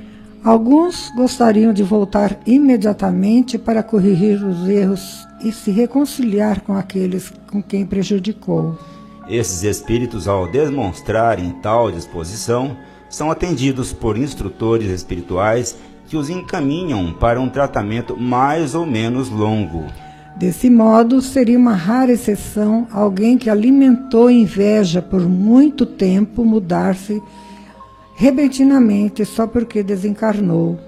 Alguns 0.43 1.13
gostariam 1.15 1.75
de 1.75 1.83
voltar 1.83 2.39
imediatamente 2.47 3.59
para 3.59 3.83
corrigir 3.83 4.43
os 4.43 4.67
erros 4.67 5.27
e 5.45 5.53
se 5.53 5.71
reconciliar 5.71 6.63
com 6.63 6.75
aqueles 6.75 7.31
com 7.51 7.63
quem 7.63 7.85
prejudicou. 7.85 8.79
Esses 9.29 9.63
espíritos, 9.63 10.27
ao 10.27 10.51
demonstrarem 10.51 11.51
tal 11.63 11.93
disposição, 11.93 12.77
são 13.11 13.31
atendidos 13.31 13.93
por 13.93 14.17
instrutores 14.17 14.89
espirituais 14.89 15.77
que 16.11 16.17
os 16.17 16.29
encaminham 16.29 17.13
para 17.13 17.41
um 17.41 17.49
tratamento 17.49 18.17
mais 18.17 18.75
ou 18.75 18.85
menos 18.85 19.31
longo. 19.31 19.85
Desse 20.37 20.69
modo, 20.69 21.23
seria 21.23 21.57
uma 21.57 21.75
rara 21.75 22.11
exceção 22.11 22.89
alguém 22.91 23.39
que 23.39 23.49
alimentou 23.49 24.29
inveja 24.29 25.01
por 25.01 25.21
muito 25.21 25.87
tempo 25.87 26.45
mudar-se 26.45 27.23
repentinamente 28.17 29.25
só 29.25 29.47
porque 29.47 29.85
desencarnou. 29.85 30.81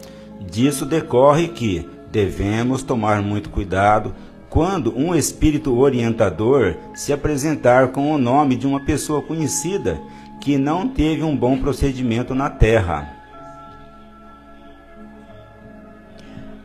Disso 0.50 0.84
decorre 0.84 1.48
que 1.48 1.88
devemos 2.10 2.82
tomar 2.82 3.22
muito 3.22 3.48
cuidado 3.48 4.12
quando 4.50 4.92
um 4.98 5.14
espírito 5.14 5.78
orientador 5.78 6.74
se 6.94 7.12
apresentar 7.12 7.88
com 7.88 8.12
o 8.12 8.18
nome 8.18 8.56
de 8.56 8.66
uma 8.66 8.80
pessoa 8.80 9.22
conhecida 9.22 10.00
que 10.40 10.58
não 10.58 10.88
teve 10.88 11.22
um 11.22 11.36
bom 11.36 11.58
procedimento 11.58 12.34
na 12.34 12.50
Terra. 12.50 13.21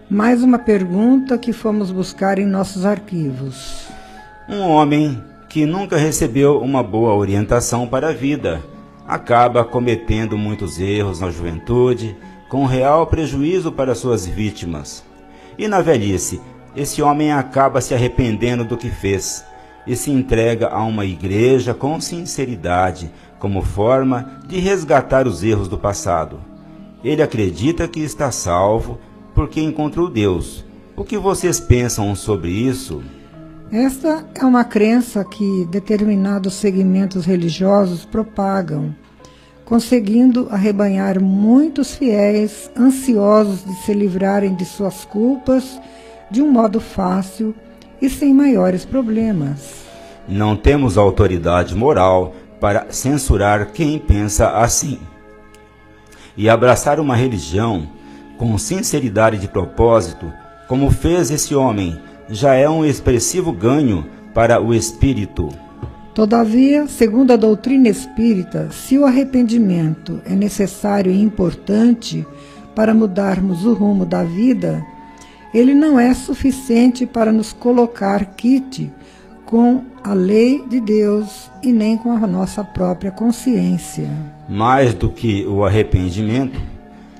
Mais 0.09 0.41
uma 0.41 0.57
pergunta 0.57 1.37
que 1.37 1.51
fomos 1.51 1.91
buscar 1.91 2.39
em 2.39 2.45
nossos 2.45 2.85
arquivos. 2.85 3.89
Um 4.47 4.61
homem 4.61 5.21
que 5.49 5.65
nunca 5.65 5.97
recebeu 5.97 6.61
uma 6.61 6.81
boa 6.81 7.13
orientação 7.13 7.85
para 7.85 8.07
a 8.09 8.13
vida 8.13 8.63
acaba 9.05 9.65
cometendo 9.65 10.37
muitos 10.37 10.79
erros 10.79 11.19
na 11.19 11.29
juventude, 11.29 12.15
com 12.47 12.65
real 12.65 13.05
prejuízo 13.07 13.69
para 13.69 13.93
suas 13.93 14.25
vítimas. 14.25 15.03
E 15.57 15.67
na 15.67 15.81
velhice, 15.81 16.39
esse 16.73 17.01
homem 17.01 17.33
acaba 17.33 17.81
se 17.81 17.93
arrependendo 17.93 18.63
do 18.63 18.77
que 18.77 18.89
fez 18.89 19.43
e 19.85 19.93
se 19.93 20.09
entrega 20.09 20.69
a 20.69 20.83
uma 20.83 21.03
igreja 21.03 21.73
com 21.73 21.99
sinceridade, 21.99 23.11
como 23.39 23.61
forma 23.61 24.39
de 24.47 24.57
resgatar 24.57 25.27
os 25.27 25.43
erros 25.43 25.67
do 25.67 25.77
passado. 25.77 26.39
Ele 27.03 27.21
acredita 27.21 27.89
que 27.89 27.99
está 27.99 28.31
salvo 28.31 28.97
porque 29.37 29.61
encontrou 29.61 30.09
Deus. 30.09 30.65
O 30.95 31.03
que 31.03 31.15
vocês 31.15 31.59
pensam 31.59 32.15
sobre 32.15 32.49
isso? 32.49 33.03
Esta 33.71 34.25
é 34.33 34.43
uma 34.43 34.63
crença 34.63 35.23
que 35.23 35.63
determinados 35.69 36.55
segmentos 36.55 37.23
religiosos 37.23 38.03
propagam, 38.03 38.95
conseguindo 39.63 40.47
arrebanhar 40.49 41.21
muitos 41.21 41.93
fiéis 41.93 42.71
ansiosos 42.75 43.63
de 43.63 43.75
se 43.83 43.93
livrarem 43.93 44.55
de 44.55 44.65
suas 44.65 45.05
culpas 45.05 45.79
de 46.31 46.41
um 46.41 46.51
modo 46.51 46.79
fácil 46.79 47.53
e 48.01 48.09
sem 48.09 48.33
maiores 48.33 48.85
problemas. 48.85 49.85
Não 50.27 50.55
temos 50.55 50.97
autoridade 50.97 51.75
moral 51.75 52.33
para 52.59 52.87
censurar 52.89 53.71
quem 53.71 53.99
pensa 53.99 54.49
assim. 54.57 54.97
E 56.35 56.49
abraçar 56.49 56.99
uma 56.99 57.15
religião 57.15 57.96
com 58.37 58.57
sinceridade 58.57 59.37
de 59.37 59.47
propósito 59.47 60.31
como 60.67 60.91
fez 60.91 61.31
esse 61.31 61.55
homem, 61.55 61.97
já 62.29 62.53
é 62.53 62.69
um 62.69 62.83
expressivo 62.83 63.53
ganho 63.53 64.05
para 64.33 64.61
o 64.61 64.73
espírito. 64.73 65.49
Todavia, 66.13 66.87
segundo 66.87 67.31
a 67.31 67.37
doutrina 67.37 67.87
espírita, 67.87 68.69
se 68.71 68.97
o 68.97 69.05
arrependimento 69.05 70.19
é 70.25 70.35
necessário 70.35 71.11
e 71.11 71.21
importante 71.21 72.25
para 72.75 72.93
mudarmos 72.93 73.65
o 73.65 73.73
rumo 73.73 74.05
da 74.05 74.23
vida, 74.23 74.83
ele 75.53 75.73
não 75.73 75.99
é 75.99 76.13
suficiente 76.13 77.05
para 77.05 77.31
nos 77.31 77.53
colocar 77.53 78.25
quite 78.35 78.91
com 79.45 79.83
a 80.03 80.13
lei 80.13 80.63
de 80.67 80.81
Deus 80.81 81.49
e 81.63 81.71
nem 81.71 81.97
com 81.97 82.11
a 82.11 82.27
nossa 82.27 82.63
própria 82.63 83.11
consciência. 83.11 84.09
Mais 84.49 84.93
do 84.93 85.09
que 85.09 85.45
o 85.45 85.63
arrependimento, 85.63 86.59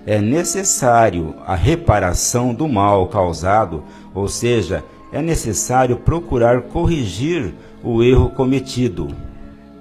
é 0.08 0.22
necessário 0.22 1.36
a 1.46 1.54
reparação 1.54 2.54
do 2.54 2.66
mal 2.66 3.10
causado, 3.10 3.84
ou 4.16 4.30
seja, 4.30 4.82
é 5.12 5.22
necessário 5.22 5.98
procurar 5.98 6.62
corrigir 6.62 7.54
o 7.84 8.02
erro 8.02 8.30
cometido. 8.30 9.10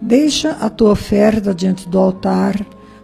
Deixa 0.03 0.51
a 0.61 0.69
tua 0.69 0.91
oferta 0.91 1.55
diante 1.55 1.89
do 1.89 1.97
altar, 1.97 2.57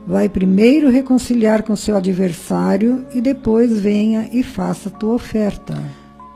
vai 0.04 0.28
primeiro 0.28 0.90
reconciliar 0.90 1.62
com 1.62 1.76
seu 1.76 1.96
adversário 1.96 3.06
e 3.14 3.20
depois 3.20 3.78
venha 3.78 4.28
e 4.32 4.42
faça 4.42 4.88
a 4.88 4.92
tua 4.92 5.14
oferta. 5.14 5.80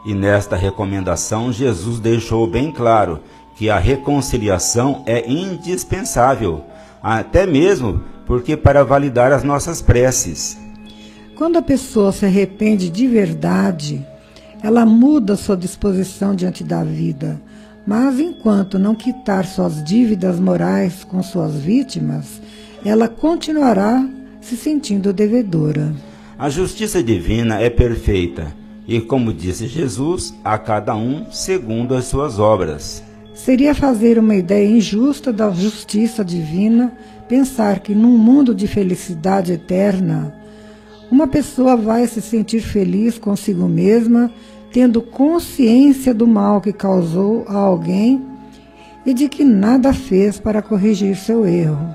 E 0.07 0.15
nesta 0.15 0.55
recomendação, 0.55 1.53
Jesus 1.53 1.99
deixou 1.99 2.47
bem 2.47 2.71
claro 2.71 3.19
que 3.57 3.69
a 3.69 3.77
reconciliação 3.77 5.03
é 5.05 5.29
indispensável, 5.29 6.63
até 7.03 7.45
mesmo 7.45 8.03
porque 8.25 8.57
para 8.57 8.85
validar 8.85 9.33
as 9.33 9.43
nossas 9.43 9.83
preces. 9.83 10.65
Quando 11.37 11.59
a 11.59 11.63
pessoa 11.63 12.13
se 12.13 12.25
arrepende 12.25 12.89
de 12.89 13.07
verdade, 13.07 14.03
ela 14.63 14.87
muda 14.87 15.37
sua 15.37 15.55
disposição 15.55 16.35
diante 16.35 16.65
da 16.65 16.83
vida. 16.83 17.39
Mas 17.87 18.19
enquanto 18.19 18.79
não 18.79 18.95
quitar 18.95 19.45
suas 19.45 19.85
dívidas 19.85 20.41
morais 20.41 21.05
com 21.05 21.23
suas 21.23 21.55
vítimas, 21.57 22.41
ela 22.83 23.07
continuará 23.07 24.09
se 24.41 24.57
sentindo 24.57 25.13
devedora. 25.13 25.95
A 26.39 26.49
justiça 26.49 27.03
divina 27.03 27.61
é 27.61 27.69
perfeita, 27.69 28.55
e 28.89 28.99
como 28.99 29.31
disse 29.31 29.67
Jesus, 29.67 30.35
a 30.43 30.57
cada 30.57 30.97
um 30.97 31.31
segundo 31.31 31.95
as 31.95 32.07
suas 32.07 32.39
obras. 32.39 33.03
Seria 33.35 33.75
fazer 33.75 34.19
uma 34.19 34.35
ideia 34.35 34.67
injusta 34.67 35.35
da 35.35 35.51
justiça 35.51 36.25
divina 36.25 36.95
pensar 37.29 37.81
que 37.81 37.95
num 37.95 38.17
mundo 38.17 38.55
de 38.55 38.67
felicidade 38.67 39.53
eterna, 39.53 40.35
uma 41.11 41.27
pessoa 41.27 41.77
vai 41.77 42.07
se 42.07 42.21
sentir 42.21 42.61
feliz 42.61 43.19
consigo 43.19 43.69
mesma, 43.69 44.31
tendo 44.73 45.01
consciência 45.01 46.13
do 46.13 46.27
mal 46.27 46.61
que 46.61 46.73
causou 46.73 47.45
a 47.49 47.57
alguém 47.57 48.23
e 49.05 49.15
de 49.15 49.29
que 49.29 49.45
nada 49.45 49.93
fez 49.93 50.39
para 50.39 50.61
corrigir 50.61 51.17
seu 51.17 51.47
erro. 51.47 51.95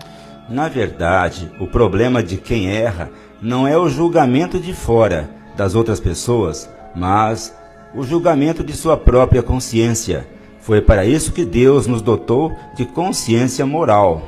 Na 0.50 0.70
verdade, 0.70 1.52
o 1.60 1.68
problema 1.68 2.24
de 2.24 2.38
quem 2.38 2.70
erra 2.70 3.10
não 3.42 3.68
é 3.68 3.78
o 3.78 3.90
julgamento 3.90 4.60
de 4.60 4.74
fora 4.74 5.30
das 5.58 5.76
outras 5.76 6.00
pessoas, 6.00 6.70
mas 6.96 7.54
o 7.94 8.04
julgamento 8.04 8.64
de 8.64 8.74
sua 8.74 8.96
própria 8.96 9.44
consciência. 9.44 10.28
Foi 10.60 10.80
para 10.80 11.06
isso 11.06 11.34
que 11.34 11.44
Deus 11.44 11.88
nos 11.88 12.02
dotou 12.02 12.54
de 12.76 12.86
consciência 12.86 13.66
moral. 13.66 14.22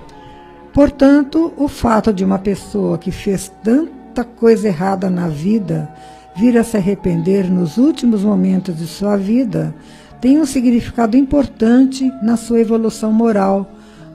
Portanto, 0.73 1.53
o 1.55 1.67
fato 1.67 2.11
de 2.11 2.25
uma 2.25 2.39
pessoa 2.39 2.97
que 2.97 3.11
fez 3.11 3.51
tanto 3.63 4.02
tanta 4.13 4.23
coisa 4.23 4.67
errada 4.67 5.09
na 5.09 5.27
vida, 5.27 5.89
vir 6.35 6.55
a 6.55 6.63
se 6.63 6.77
arrepender 6.77 7.49
nos 7.49 7.77
últimos 7.77 8.23
momentos 8.23 8.77
de 8.77 8.85
sua 8.85 9.17
vida, 9.17 9.73
tem 10.21 10.39
um 10.39 10.45
significado 10.45 11.17
importante 11.17 12.11
na 12.21 12.37
sua 12.37 12.59
evolução 12.59 13.11
moral, 13.11 13.67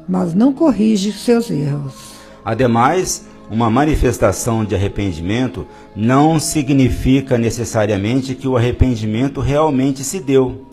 mas 0.09 0.35
não 0.35 0.53
corrige 0.53 1.11
seus 1.11 1.51
erros. 1.51 1.95
Ademais, 2.45 3.27
uma 3.51 3.69
manifestação 3.69 4.65
de 4.65 4.77
arrependimento 4.77 5.67
não 5.97 6.39
significa 6.39 7.37
necessariamente 7.37 8.37
que 8.37 8.47
o 8.47 8.57
arrependimento 8.57 9.41
realmente 9.41 10.05
se 10.05 10.21
deu 10.21 10.68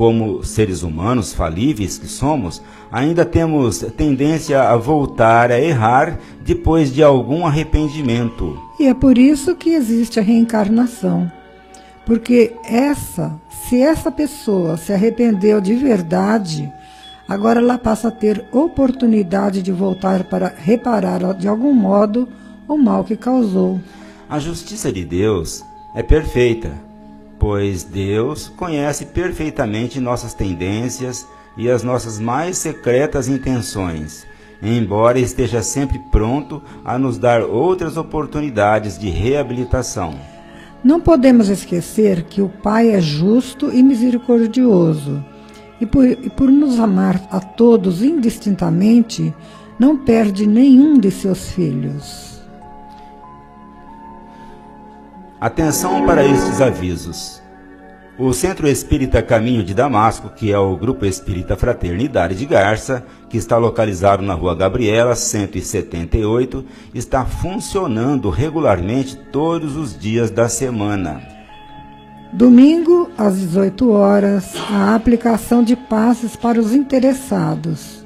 como 0.00 0.42
seres 0.42 0.82
humanos 0.82 1.34
falíveis 1.34 1.98
que 1.98 2.06
somos, 2.06 2.62
ainda 2.90 3.22
temos 3.22 3.80
tendência 3.98 4.62
a 4.62 4.74
voltar 4.74 5.52
a 5.52 5.60
errar 5.60 6.18
depois 6.42 6.90
de 6.90 7.02
algum 7.02 7.46
arrependimento. 7.46 8.58
E 8.78 8.86
é 8.86 8.94
por 8.94 9.18
isso 9.18 9.54
que 9.54 9.74
existe 9.74 10.18
a 10.18 10.22
reencarnação. 10.22 11.30
Porque 12.06 12.54
essa, 12.64 13.38
se 13.50 13.82
essa 13.82 14.10
pessoa 14.10 14.78
se 14.78 14.90
arrependeu 14.90 15.60
de 15.60 15.74
verdade, 15.74 16.72
agora 17.28 17.60
ela 17.60 17.76
passa 17.76 18.08
a 18.08 18.10
ter 18.10 18.46
oportunidade 18.50 19.62
de 19.62 19.70
voltar 19.70 20.24
para 20.24 20.48
reparar 20.48 21.34
de 21.34 21.46
algum 21.46 21.74
modo 21.74 22.26
o 22.66 22.78
mal 22.78 23.04
que 23.04 23.18
causou. 23.18 23.78
A 24.30 24.38
justiça 24.38 24.90
de 24.90 25.04
Deus 25.04 25.62
é 25.94 26.02
perfeita 26.02 26.88
pois 27.40 27.82
Deus 27.82 28.52
conhece 28.54 29.06
perfeitamente 29.06 29.98
nossas 29.98 30.34
tendências 30.34 31.26
e 31.56 31.70
as 31.70 31.82
nossas 31.82 32.20
mais 32.20 32.58
secretas 32.58 33.28
intenções, 33.28 34.26
embora 34.62 35.18
esteja 35.18 35.62
sempre 35.62 35.98
pronto 36.12 36.62
a 36.84 36.98
nos 36.98 37.16
dar 37.16 37.40
outras 37.42 37.96
oportunidades 37.96 38.98
de 38.98 39.08
reabilitação. 39.08 40.14
Não 40.84 41.00
podemos 41.00 41.48
esquecer 41.48 42.24
que 42.24 42.42
o 42.42 42.48
Pai 42.48 42.90
é 42.90 43.00
justo 43.00 43.72
e 43.72 43.82
misericordioso, 43.82 45.24
e 45.80 45.86
por, 45.86 46.04
e 46.04 46.28
por 46.28 46.50
nos 46.50 46.78
amar 46.78 47.26
a 47.30 47.40
todos 47.40 48.02
indistintamente, 48.02 49.34
não 49.78 49.96
perde 49.96 50.46
nenhum 50.46 50.98
de 50.98 51.10
seus 51.10 51.50
filhos. 51.52 52.29
Atenção 55.40 56.04
para 56.04 56.22
estes 56.22 56.60
avisos. 56.60 57.40
O 58.18 58.30
Centro 58.34 58.68
Espírita 58.68 59.22
Caminho 59.22 59.64
de 59.64 59.72
Damasco, 59.72 60.28
que 60.28 60.52
é 60.52 60.58
o 60.58 60.76
Grupo 60.76 61.06
Espírita 61.06 61.56
Fraternidade 61.56 62.34
de 62.34 62.44
Garça, 62.44 63.02
que 63.30 63.38
está 63.38 63.56
localizado 63.56 64.22
na 64.22 64.34
Rua 64.34 64.54
Gabriela, 64.54 65.14
178, 65.14 66.62
está 66.94 67.24
funcionando 67.24 68.28
regularmente 68.28 69.16
todos 69.16 69.78
os 69.78 69.98
dias 69.98 70.30
da 70.30 70.46
semana. 70.46 71.22
Domingo, 72.34 73.10
às 73.16 73.38
18 73.38 73.90
horas, 73.92 74.52
a 74.70 74.94
aplicação 74.94 75.64
de 75.64 75.74
passes 75.74 76.36
para 76.36 76.60
os 76.60 76.74
interessados. 76.74 78.04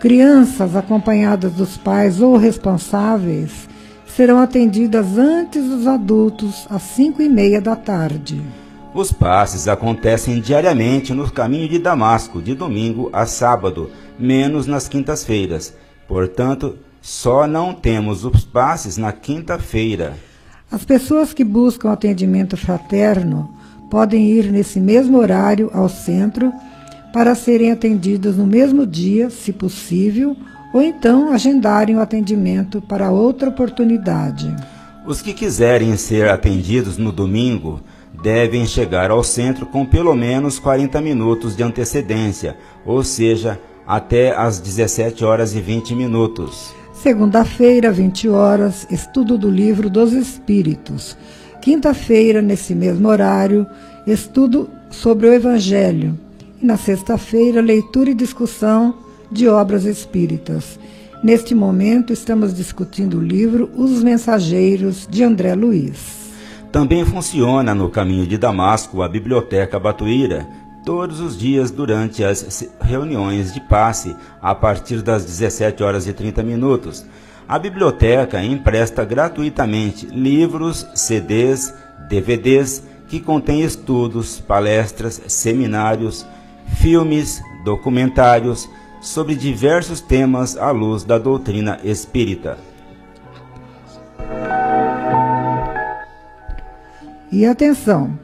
Crianças 0.00 0.74
acompanhadas 0.74 1.52
dos 1.52 1.76
pais 1.76 2.18
ou 2.22 2.38
responsáveis 2.38 3.70
serão 4.16 4.38
atendidas 4.38 5.16
antes 5.16 5.64
dos 5.64 5.86
adultos 5.86 6.66
às 6.68 6.82
5 6.82 7.22
e 7.22 7.28
meia 7.28 7.60
da 7.60 7.74
tarde. 7.74 8.42
Os 8.94 9.10
passes 9.10 9.68
acontecem 9.68 10.40
diariamente 10.40 11.14
no 11.14 11.30
caminho 11.30 11.68
de 11.68 11.78
Damasco, 11.78 12.42
de 12.42 12.54
domingo 12.54 13.08
a 13.10 13.24
sábado, 13.24 13.90
menos 14.18 14.66
nas 14.66 14.86
quintas-feiras. 14.86 15.74
Portanto, 16.06 16.76
só 17.00 17.46
não 17.46 17.72
temos 17.72 18.22
os 18.24 18.44
passes 18.44 18.98
na 18.98 19.10
quinta-feira. 19.12 20.14
As 20.70 20.84
pessoas 20.84 21.32
que 21.32 21.42
buscam 21.42 21.90
atendimento 21.90 22.56
fraterno 22.56 23.50
podem 23.90 24.26
ir 24.26 24.52
nesse 24.52 24.78
mesmo 24.78 25.18
horário 25.18 25.70
ao 25.72 25.88
centro 25.88 26.52
para 27.14 27.34
serem 27.34 27.70
atendidas 27.70 28.36
no 28.36 28.46
mesmo 28.46 28.86
dia, 28.86 29.30
se 29.30 29.52
possível, 29.52 30.36
ou 30.72 30.80
então 30.80 31.32
agendarem 31.32 31.96
o 31.96 32.00
atendimento 32.00 32.80
para 32.80 33.10
outra 33.10 33.48
oportunidade. 33.48 34.54
Os 35.06 35.20
que 35.20 35.32
quiserem 35.32 35.96
ser 35.96 36.28
atendidos 36.28 36.96
no 36.96 37.10
domingo 37.10 37.80
devem 38.22 38.64
chegar 38.64 39.10
ao 39.10 39.24
centro 39.24 39.66
com 39.66 39.84
pelo 39.84 40.14
menos 40.14 40.58
40 40.58 41.00
minutos 41.00 41.56
de 41.56 41.62
antecedência, 41.62 42.56
ou 42.86 43.02
seja, 43.02 43.58
até 43.86 44.34
às 44.36 44.60
17 44.60 45.24
horas 45.24 45.54
e 45.54 45.60
20 45.60 45.94
minutos. 45.94 46.72
Segunda-feira, 46.94 47.90
20 47.90 48.28
horas, 48.28 48.86
estudo 48.88 49.36
do 49.36 49.50
livro 49.50 49.90
dos 49.90 50.12
Espíritos. 50.12 51.16
Quinta-feira, 51.60 52.40
nesse 52.40 52.74
mesmo 52.76 53.08
horário, 53.08 53.66
estudo 54.06 54.70
sobre 54.88 55.26
o 55.26 55.32
Evangelho. 55.32 56.16
E 56.60 56.64
na 56.64 56.76
sexta-feira, 56.76 57.60
leitura 57.60 58.10
e 58.10 58.14
discussão 58.14 59.01
de 59.32 59.48
obras 59.48 59.84
espíritas. 59.84 60.78
Neste 61.22 61.54
momento, 61.54 62.12
estamos 62.12 62.52
discutindo 62.52 63.18
o 63.18 63.22
livro 63.22 63.70
Os 63.74 64.02
Mensageiros, 64.02 65.06
de 65.08 65.24
André 65.24 65.54
Luiz. 65.54 66.30
Também 66.70 67.04
funciona 67.04 67.74
no 67.74 67.88
caminho 67.88 68.26
de 68.26 68.36
Damasco 68.36 69.02
a 69.02 69.08
Biblioteca 69.08 69.78
Batuíra, 69.78 70.46
todos 70.84 71.20
os 71.20 71.38
dias 71.38 71.70
durante 71.70 72.24
as 72.24 72.68
reuniões 72.80 73.54
de 73.54 73.60
passe, 73.60 74.14
a 74.40 74.54
partir 74.54 75.00
das 75.00 75.24
17 75.24 75.82
horas 75.82 76.06
e 76.06 76.12
30 76.12 76.42
minutos. 76.42 77.06
A 77.48 77.58
biblioteca 77.58 78.42
empresta 78.42 79.04
gratuitamente 79.04 80.06
livros, 80.06 80.86
CDs, 80.94 81.72
DVDs 82.08 82.82
que 83.08 83.20
contém 83.20 83.62
estudos, 83.62 84.40
palestras, 84.40 85.20
seminários, 85.26 86.26
filmes, 86.80 87.42
documentários 87.64 88.68
sobre 89.02 89.34
diversos 89.34 90.00
temas 90.00 90.56
à 90.56 90.70
luz 90.70 91.02
da 91.02 91.18
doutrina 91.18 91.80
espírita. 91.82 92.56
E 97.30 97.44
atenção! 97.44 98.16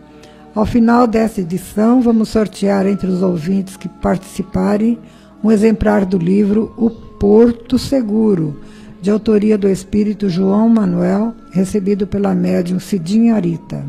Ao 0.54 0.64
final 0.64 1.06
dessa 1.06 1.40
edição, 1.40 2.00
vamos 2.00 2.28
sortear 2.28 2.86
entre 2.86 3.08
os 3.08 3.22
ouvintes 3.22 3.76
que 3.76 3.88
participarem 3.88 4.98
um 5.42 5.50
exemplar 5.50 6.04
do 6.04 6.16
livro 6.16 6.72
O 6.76 6.90
Porto 6.90 7.78
Seguro, 7.78 8.60
de 9.00 9.10
autoria 9.10 9.58
do 9.58 9.68
espírito 9.68 10.28
João 10.28 10.68
Manuel, 10.68 11.34
recebido 11.50 12.06
pela 12.06 12.34
médium 12.34 12.78
Cidinha 12.78 13.34
Arita. 13.34 13.84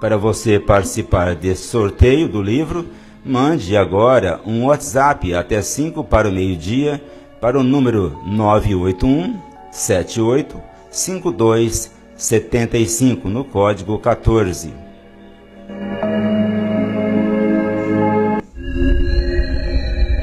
Para 0.00 0.16
você 0.16 0.58
participar 0.58 1.34
desse 1.34 1.68
sorteio 1.68 2.28
do 2.28 2.42
livro, 2.42 2.86
mande 3.24 3.76
agora 3.76 4.40
um 4.44 4.66
WhatsApp 4.66 5.34
até 5.34 5.62
5 5.62 6.04
para 6.04 6.28
o 6.28 6.32
meio-dia 6.32 7.02
para 7.40 7.58
o 7.58 7.62
número 7.62 8.18
981 8.26 9.38
78 9.70 10.60
52 10.90 11.90
75 12.16 13.28
no 13.28 13.44
código 13.44 13.98
14. 13.98 14.72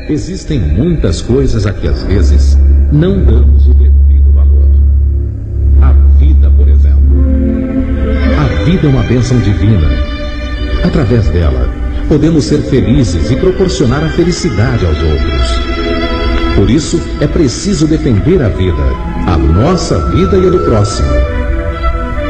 Existem 0.08 0.60
muitas 0.60 1.22
coisas 1.22 1.66
a 1.66 1.74
que 1.74 1.88
às 1.88 2.04
vezes 2.04 2.58
não 2.92 3.24
damos 3.24 3.68
o 3.68 3.74
devido 3.74 4.32
valor. 4.34 4.70
A 5.82 5.94
vida, 6.18 6.52
por 6.52 6.68
exemplo. 6.68 7.02
A 8.38 8.64
vida 8.66 8.88
é 8.88 8.90
uma 8.90 9.04
bênção 9.04 9.40
divina. 9.40 9.88
Através 10.86 11.30
dela, 11.30 11.81
podemos 12.12 12.44
ser 12.44 12.60
felizes 12.64 13.32
e 13.32 13.38
proporcionar 13.38 14.04
a 14.04 14.10
felicidade 14.10 14.86
aos 14.86 14.98
outros. 14.98 16.56
Por 16.58 16.70
isso, 16.70 17.02
é 17.22 17.26
preciso 17.26 17.88
defender 17.88 18.42
a 18.42 18.50
vida, 18.50 18.84
a 19.28 19.38
nossa 19.38 19.98
vida 20.10 20.36
e 20.36 20.46
a 20.46 20.50
do 20.50 20.60
próximo. 20.60 21.08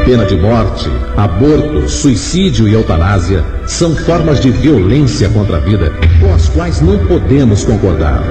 Pena 0.05 0.23
de 0.23 0.35
morte, 0.35 0.87
aborto, 1.17 1.89
suicídio 1.89 2.67
e 2.67 2.73
eutanásia 2.73 3.43
são 3.65 3.95
formas 3.95 4.39
de 4.39 4.51
violência 4.51 5.27
contra 5.29 5.57
a 5.57 5.59
vida 5.59 5.91
com 6.19 6.31
as 6.31 6.47
quais 6.49 6.79
não 6.79 6.99
podemos 7.07 7.63
concordar. 7.63 8.23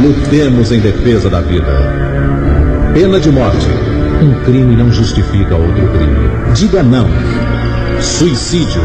Lutemos 0.00 0.70
em 0.70 0.78
defesa 0.78 1.28
da 1.28 1.40
vida. 1.40 1.66
Pena 2.94 3.18
de 3.18 3.32
morte. 3.32 3.66
Um 4.22 4.44
crime 4.44 4.76
não 4.76 4.92
justifica 4.92 5.56
outro 5.56 5.88
crime. 5.88 6.30
Diga 6.54 6.84
não. 6.84 7.08
Suicídio. 8.00 8.82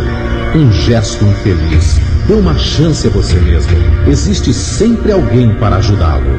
Um 0.55 0.71
gesto 0.71 1.25
infeliz. 1.25 1.99
Dê 2.27 2.35
uma 2.35 2.55
chance 2.55 3.07
a 3.07 3.09
você 3.09 3.39
mesmo. 3.39 3.71
Existe 4.07 4.53
sempre 4.53 5.11
alguém 5.11 5.51
para 5.55 5.77
ajudá-lo. 5.77 6.29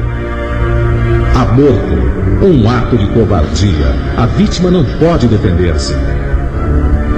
Aborto, 1.35 2.45
um 2.45 2.69
ato 2.69 2.97
de 2.97 3.07
covardia. 3.07 3.93
A 4.15 4.25
vítima 4.25 4.71
não 4.71 4.85
pode 4.99 5.27
defender-se. 5.27 5.93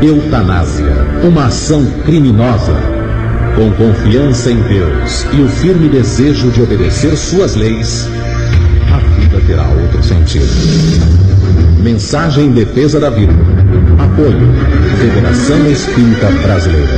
Eutanásia, 0.01 0.91
uma 1.23 1.45
ação 1.45 1.86
criminosa. 2.03 2.73
Com 3.55 3.71
confiança 3.73 4.49
em 4.49 4.60
Deus 4.63 5.25
e 5.33 5.41
o 5.41 5.47
firme 5.47 5.89
desejo 5.89 6.49
de 6.49 6.63
obedecer 6.63 7.15
suas 7.15 7.55
leis, 7.55 8.10
a 8.91 8.97
vida 9.19 9.39
terá 9.45 9.67
outro 9.67 10.03
sentido. 10.03 10.47
Mensagem 11.79 12.47
em 12.47 12.51
defesa 12.51 12.99
da 12.99 13.12
vida. 13.12 13.57
Apoio. 14.17 14.51
Federação 14.99 15.71
Espírita 15.71 16.32
Brasileira. 16.41 16.91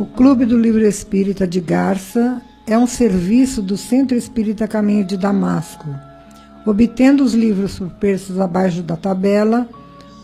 O 0.00 0.04
Clube 0.04 0.44
do 0.44 0.58
Livro 0.58 0.84
Espírita 0.84 1.46
de 1.46 1.60
Garça 1.60 2.42
é 2.66 2.76
um 2.76 2.88
serviço 2.88 3.62
do 3.62 3.76
Centro 3.76 4.16
Espírita 4.16 4.66
Caminho 4.66 5.04
de 5.04 5.16
Damasco. 5.16 5.88
Obtendo 6.66 7.22
os 7.22 7.34
livros 7.34 7.78
por 7.78 7.90
preços 7.90 8.40
abaixo 8.40 8.82
da 8.82 8.96
tabela, 8.96 9.68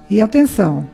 E 0.10 0.22
atenção, 0.22 0.88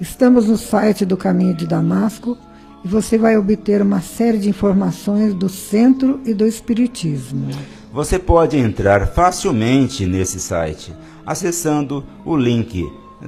estamos 0.00 0.48
no 0.48 0.56
site 0.56 1.04
do 1.04 1.16
Caminho 1.16 1.54
de 1.54 1.66
Damasco 1.66 2.38
e 2.84 2.88
você 2.88 3.16
vai 3.16 3.36
obter 3.36 3.80
uma 3.82 4.00
série 4.00 4.38
de 4.38 4.48
informações 4.48 5.34
do 5.34 5.48
centro 5.48 6.20
e 6.24 6.34
do 6.34 6.44
espiritismo. 6.46 7.48
Você 7.92 8.18
pode 8.18 8.56
entrar 8.56 9.06
facilmente 9.08 10.06
nesse 10.06 10.40
site 10.40 10.92
acessando 11.24 12.04
o 12.24 12.36
link 12.36 12.84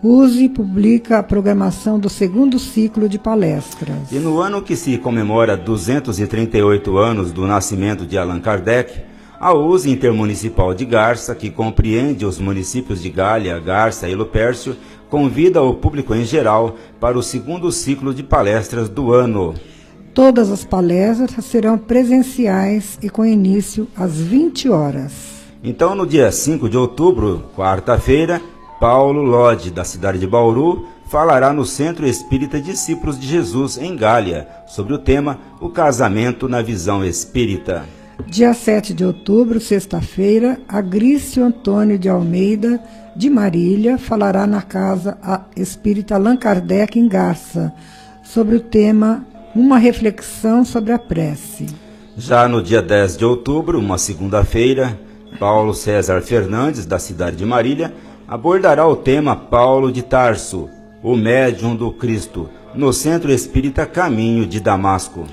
use 0.02 0.44
e 0.44 0.48
publica 0.48 1.18
a 1.18 1.22
programação 1.22 1.98
do 1.98 2.08
segundo 2.08 2.58
ciclo 2.58 3.08
de 3.08 3.18
palestras. 3.18 4.10
E 4.10 4.18
no 4.18 4.40
ano 4.40 4.62
que 4.62 4.74
se 4.76 4.96
comemora 4.98 5.56
238 5.56 6.96
anos 6.96 7.32
do 7.32 7.46
nascimento 7.46 8.06
de 8.06 8.16
Allan 8.16 8.40
Kardec, 8.40 9.02
a 9.38 9.54
USE 9.54 9.90
Intermunicipal 9.90 10.74
de 10.74 10.84
Garça, 10.84 11.34
que 11.34 11.50
compreende 11.50 12.26
os 12.26 12.38
municípios 12.38 13.02
de 13.02 13.08
Galha, 13.08 13.58
Garça 13.58 14.08
e 14.08 14.14
Lupércio, 14.14 14.76
convida 15.08 15.62
o 15.62 15.74
público 15.74 16.14
em 16.14 16.24
geral 16.24 16.76
para 17.00 17.18
o 17.18 17.22
segundo 17.22 17.72
ciclo 17.72 18.12
de 18.12 18.22
palestras 18.22 18.88
do 18.88 19.12
ano. 19.12 19.54
Todas 20.12 20.50
as 20.50 20.64
palestras 20.64 21.44
serão 21.44 21.78
presenciais 21.78 22.98
e 23.02 23.08
com 23.08 23.24
início 23.24 23.88
às 23.96 24.16
20 24.16 24.68
horas. 24.68 25.12
Então, 25.62 25.94
no 25.94 26.06
dia 26.06 26.30
5 26.30 26.68
de 26.68 26.76
outubro, 26.76 27.44
quarta-feira, 27.56 28.40
Paulo 28.80 29.20
Lodi, 29.20 29.70
da 29.70 29.84
cidade 29.84 30.18
de 30.18 30.26
Bauru, 30.26 30.86
falará 31.04 31.52
no 31.52 31.66
Centro 31.66 32.06
Espírita 32.06 32.58
Discípulos 32.58 33.20
de 33.20 33.26
Jesus, 33.26 33.76
em 33.76 33.94
Gália, 33.94 34.48
sobre 34.66 34.94
o 34.94 34.98
tema 34.98 35.38
O 35.60 35.68
Casamento 35.68 36.48
na 36.48 36.62
Visão 36.62 37.04
Espírita. 37.04 37.84
Dia 38.26 38.54
7 38.54 38.94
de 38.94 39.04
outubro, 39.04 39.60
sexta-feira, 39.60 40.58
Agrício 40.66 41.44
Antônio 41.44 41.98
de 41.98 42.08
Almeida, 42.08 42.82
de 43.14 43.28
Marília, 43.28 43.98
falará 43.98 44.46
na 44.46 44.62
casa 44.62 45.18
espírita 45.54 46.14
Allan 46.14 46.38
Kardec 46.38 46.98
em 46.98 47.06
Garça, 47.06 47.74
sobre 48.22 48.56
o 48.56 48.60
tema 48.60 49.26
Uma 49.54 49.76
reflexão 49.76 50.64
sobre 50.64 50.92
a 50.92 50.98
prece. 50.98 51.66
Já 52.16 52.48
no 52.48 52.62
dia 52.62 52.80
10 52.80 53.18
de 53.18 53.26
outubro, 53.26 53.78
uma 53.78 53.98
segunda-feira, 53.98 54.98
Paulo 55.38 55.74
César 55.74 56.22
Fernandes, 56.22 56.86
da 56.86 56.98
cidade 56.98 57.36
de 57.36 57.44
Marília, 57.44 57.92
abordará 58.30 58.86
o 58.86 58.94
tema 58.94 59.34
Paulo 59.34 59.90
de 59.90 60.02
Tarso, 60.02 60.70
o 61.02 61.16
médium 61.16 61.74
do 61.74 61.90
Cristo, 61.90 62.48
no 62.72 62.92
Centro 62.92 63.32
Espírita 63.32 63.84
Caminho 63.84 64.46
de 64.46 64.60
Damasco. 64.60 65.26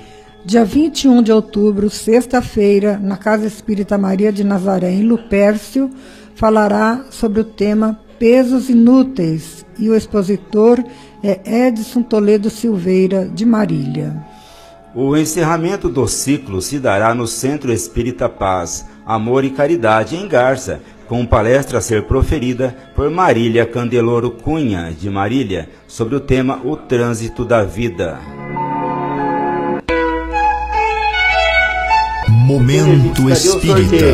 Dia 0.44 0.64
21 0.64 1.22
de 1.22 1.30
outubro, 1.30 1.88
sexta-feira, 1.88 2.98
na 3.00 3.16
Casa 3.16 3.46
Espírita 3.46 3.96
Maria 3.96 4.32
de 4.32 4.42
Nazaré, 4.42 4.90
em 4.90 5.04
Lupércio, 5.04 5.88
falará 6.34 7.04
sobre 7.10 7.40
o 7.40 7.44
tema 7.44 8.00
Pesos 8.18 8.68
Inúteis 8.68 9.64
e 9.78 9.88
o 9.88 9.94
expositor 9.94 10.82
é 11.22 11.68
Edson 11.68 12.02
Toledo 12.02 12.50
Silveira, 12.50 13.28
de 13.28 13.46
Marília. 13.46 14.26
O 14.92 15.16
encerramento 15.16 15.88
do 15.88 16.08
ciclo 16.08 16.60
se 16.60 16.80
dará 16.80 17.14
no 17.14 17.28
Centro 17.28 17.72
Espírita 17.72 18.28
Paz, 18.28 18.86
Amor 19.06 19.44
e 19.44 19.50
Caridade, 19.50 20.16
em 20.16 20.26
Garça, 20.26 20.80
com 21.08 21.24
palestra 21.24 21.78
a 21.78 21.80
ser 21.80 22.04
proferida 22.04 22.76
por 22.94 23.10
Marília 23.10 23.64
Candeloro 23.64 24.30
Cunha, 24.30 24.92
de 24.92 25.08
Marília, 25.08 25.68
sobre 25.86 26.14
o 26.14 26.20
tema 26.20 26.60
O 26.64 26.76
Trânsito 26.76 27.44
da 27.44 27.64
Vida. 27.64 28.18
Momento 32.28 33.28
Espírita. 33.30 34.06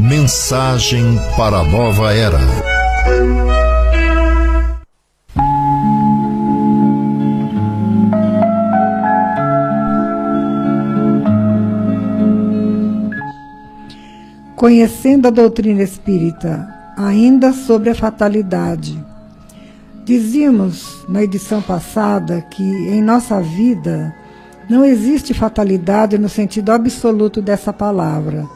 Mensagem 0.00 1.18
para 1.36 1.58
a 1.58 1.64
nova 1.64 2.12
era. 2.12 2.38
Conhecendo 14.60 15.26
a 15.26 15.30
doutrina 15.30 15.82
espírita, 15.82 16.68
ainda 16.94 17.50
sobre 17.50 17.88
a 17.88 17.94
fatalidade. 17.94 19.02
Dizíamos 20.04 21.02
na 21.08 21.22
edição 21.22 21.62
passada 21.62 22.42
que 22.42 22.62
em 22.62 23.00
nossa 23.00 23.40
vida 23.40 24.14
não 24.68 24.84
existe 24.84 25.32
fatalidade 25.32 26.18
no 26.18 26.28
sentido 26.28 26.72
absoluto 26.72 27.40
dessa 27.40 27.72
palavra 27.72 28.46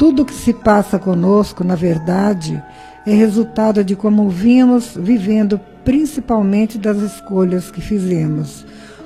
tudo 0.00 0.22
o 0.22 0.24
que 0.24 0.32
se 0.32 0.54
passa 0.54 0.98
conosco, 0.98 1.62
na 1.62 1.74
verdade, 1.74 2.62
é 3.04 3.12
resultado 3.12 3.84
de 3.84 3.94
como 3.94 4.30
vimos 4.30 4.96
vivendo, 4.96 5.60
principalmente 5.84 6.78
das 6.78 6.96
escolhas 6.96 7.70
que 7.70 7.82
fizemos. 7.82 8.64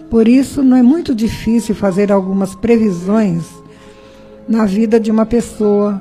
Por 0.08 0.28
isso, 0.28 0.62
não 0.62 0.76
é 0.76 0.82
muito 0.84 1.12
difícil 1.12 1.74
fazer 1.74 2.12
algumas 2.12 2.54
previsões 2.54 3.42
na 4.48 4.66
vida 4.66 5.00
de 5.00 5.10
uma 5.10 5.26
pessoa 5.26 6.00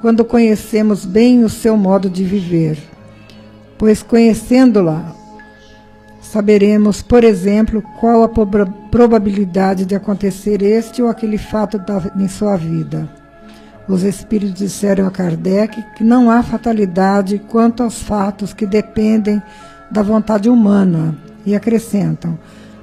quando 0.00 0.24
conhecemos 0.24 1.04
bem 1.04 1.44
o 1.44 1.48
seu 1.48 1.76
modo 1.76 2.08
de 2.08 2.24
viver. 2.24 2.78
Pois 3.78 4.02
conhecendo-la, 4.02 5.14
saberemos, 6.20 7.02
por 7.02 7.24
exemplo, 7.24 7.82
qual 7.98 8.22
a 8.22 8.28
probabilidade 8.90 9.84
de 9.84 9.94
acontecer 9.94 10.62
este 10.62 11.02
ou 11.02 11.08
aquele 11.08 11.38
fato 11.38 11.80
em 12.16 12.28
sua 12.28 12.56
vida. 12.56 13.08
Os 13.88 14.02
espíritos 14.02 14.54
disseram 14.54 15.06
a 15.06 15.10
Kardec 15.10 15.82
que 15.96 16.04
não 16.04 16.30
há 16.30 16.42
fatalidade 16.42 17.40
quanto 17.48 17.82
aos 17.82 18.00
fatos 18.00 18.54
que 18.54 18.64
dependem 18.64 19.42
da 19.90 20.02
vontade 20.02 20.48
humana 20.48 21.16
e 21.44 21.56
acrescentam: 21.56 22.38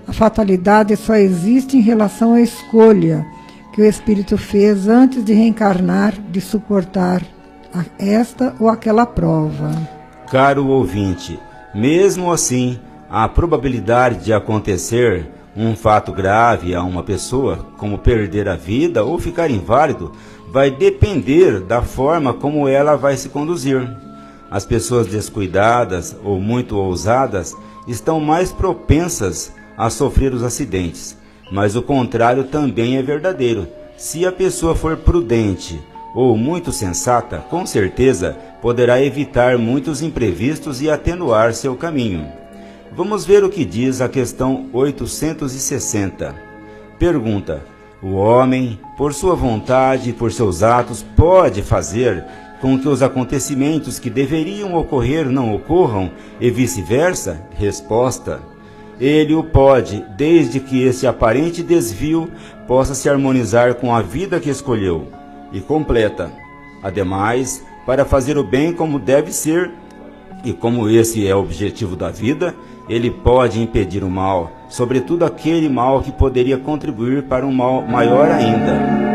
a 0.07 0.11
fatalidade 0.11 0.95
só 0.97 1.15
existe 1.15 1.77
em 1.77 1.81
relação 1.81 2.33
à 2.33 2.41
escolha 2.41 3.25
que 3.77 3.83
o 3.83 3.85
espírito 3.85 4.39
fez 4.39 4.87
antes 4.87 5.23
de 5.23 5.33
reencarnar, 5.33 6.15
de 6.31 6.41
suportar 6.41 7.21
esta 7.99 8.55
ou 8.59 8.69
aquela 8.69 9.05
prova. 9.05 9.69
Caro 10.31 10.65
ouvinte, 10.65 11.39
mesmo 11.75 12.31
assim, 12.31 12.79
a 13.07 13.29
probabilidade 13.29 14.25
de 14.25 14.33
acontecer 14.33 15.29
um 15.55 15.75
fato 15.75 16.11
grave 16.11 16.73
a 16.73 16.81
uma 16.81 17.03
pessoa, 17.03 17.67
como 17.77 17.99
perder 17.99 18.49
a 18.49 18.55
vida 18.55 19.03
ou 19.03 19.19
ficar 19.19 19.51
inválido, 19.51 20.11
vai 20.51 20.71
depender 20.71 21.59
da 21.59 21.83
forma 21.83 22.33
como 22.33 22.67
ela 22.67 22.95
vai 22.95 23.15
se 23.15 23.29
conduzir. 23.29 23.87
As 24.49 24.65
pessoas 24.65 25.05
descuidadas 25.05 26.17
ou 26.23 26.41
muito 26.41 26.75
ousadas 26.75 27.53
estão 27.87 28.19
mais 28.19 28.51
propensas 28.51 29.53
a 29.77 29.87
sofrer 29.91 30.33
os 30.33 30.41
acidentes, 30.41 31.15
mas 31.51 31.75
o 31.75 31.81
contrário 31.81 32.45
também 32.45 32.97
é 32.97 33.01
verdadeiro. 33.01 33.67
Se 33.95 34.25
a 34.25 34.31
pessoa 34.31 34.75
for 34.75 34.97
prudente 34.97 35.79
ou 36.13 36.37
muito 36.37 36.71
sensata, 36.71 37.39
com 37.49 37.65
certeza 37.65 38.37
poderá 38.61 39.01
evitar 39.01 39.57
muitos 39.57 40.01
imprevistos 40.01 40.81
e 40.81 40.89
atenuar 40.89 41.53
seu 41.53 41.75
caminho. 41.75 42.27
Vamos 42.91 43.25
ver 43.25 43.43
o 43.43 43.49
que 43.49 43.63
diz 43.63 44.01
a 44.01 44.09
questão 44.09 44.67
860. 44.73 46.35
Pergunta: 46.97 47.63
o 48.01 48.13
homem, 48.13 48.79
por 48.97 49.13
sua 49.13 49.35
vontade 49.35 50.09
e 50.09 50.13
por 50.13 50.31
seus 50.31 50.63
atos, 50.63 51.03
pode 51.15 51.61
fazer 51.61 52.23
com 52.61 52.77
que 52.79 52.87
os 52.87 53.03
acontecimentos 53.03 53.99
que 53.99 54.09
deveriam 54.09 54.75
ocorrer 54.75 55.29
não 55.29 55.53
ocorram 55.53 56.11
e 56.39 56.49
vice-versa? 56.49 57.41
Resposta: 57.55 58.39
Ele 58.99 59.35
o 59.35 59.43
pode, 59.43 60.03
desde 60.17 60.59
que 60.59 60.83
esse 60.83 61.05
aparente 61.05 61.61
desvio 61.61 62.29
possa 62.67 62.95
se 62.95 63.07
harmonizar 63.07 63.75
com 63.75 63.93
a 63.93 64.01
vida 64.01 64.39
que 64.39 64.49
escolheu. 64.49 65.07
E 65.53 65.59
completa: 65.59 66.31
Ademais, 66.81 67.63
para 67.85 68.05
fazer 68.05 68.37
o 68.37 68.43
bem 68.43 68.73
como 68.73 68.99
deve 68.99 69.31
ser, 69.31 69.71
e 70.43 70.53
como 70.53 70.89
esse 70.89 71.27
é 71.27 71.35
o 71.35 71.39
objetivo 71.39 71.95
da 71.95 72.09
vida, 72.09 72.55
ele 72.89 73.11
pode 73.11 73.61
impedir 73.61 74.03
o 74.03 74.09
mal, 74.09 74.51
sobretudo 74.69 75.25
aquele 75.25 75.69
mal 75.69 76.01
que 76.01 76.11
poderia 76.11 76.57
contribuir 76.57 77.23
para 77.23 77.45
um 77.45 77.51
mal 77.51 77.81
maior 77.81 78.29
ainda. 78.31 79.06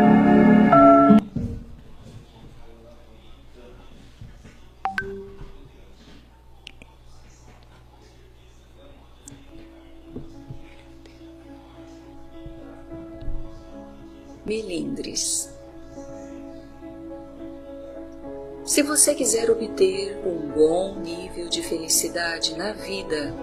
Na 22.63 22.71
vida, 22.71 23.35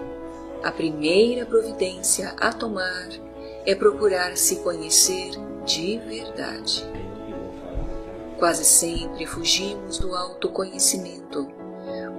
a 0.63 0.71
primeira 0.71 1.45
providência 1.45 2.33
a 2.39 2.51
tomar 2.51 3.07
é 3.67 3.75
procurar 3.75 4.35
se 4.35 4.55
conhecer 4.57 5.29
de 5.63 5.99
verdade. 5.99 6.83
Quase 8.39 8.65
sempre 8.65 9.27
fugimos 9.27 9.99
do 9.99 10.15
autoconhecimento, 10.15 11.47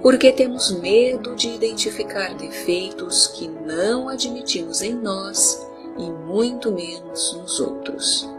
porque 0.01 0.31
temos 0.31 0.71
medo 0.71 1.35
de 1.35 1.49
identificar 1.49 2.35
defeitos 2.35 3.27
que 3.27 3.49
não 3.49 4.07
admitimos 4.07 4.81
em 4.81 4.93
nós 4.93 5.61
e 5.97 6.09
muito 6.09 6.71
menos 6.71 7.33
nos 7.33 7.59
outros. 7.59 8.29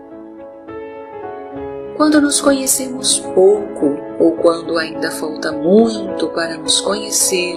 Quando 1.99 2.19
nos 2.19 2.41
conhecemos 2.41 3.19
pouco 3.19 3.99
ou 4.19 4.33
quando 4.39 4.79
ainda 4.79 5.11
falta 5.11 5.53
muito 5.53 6.29
para 6.29 6.57
nos 6.57 6.81
conhecer, 6.81 7.57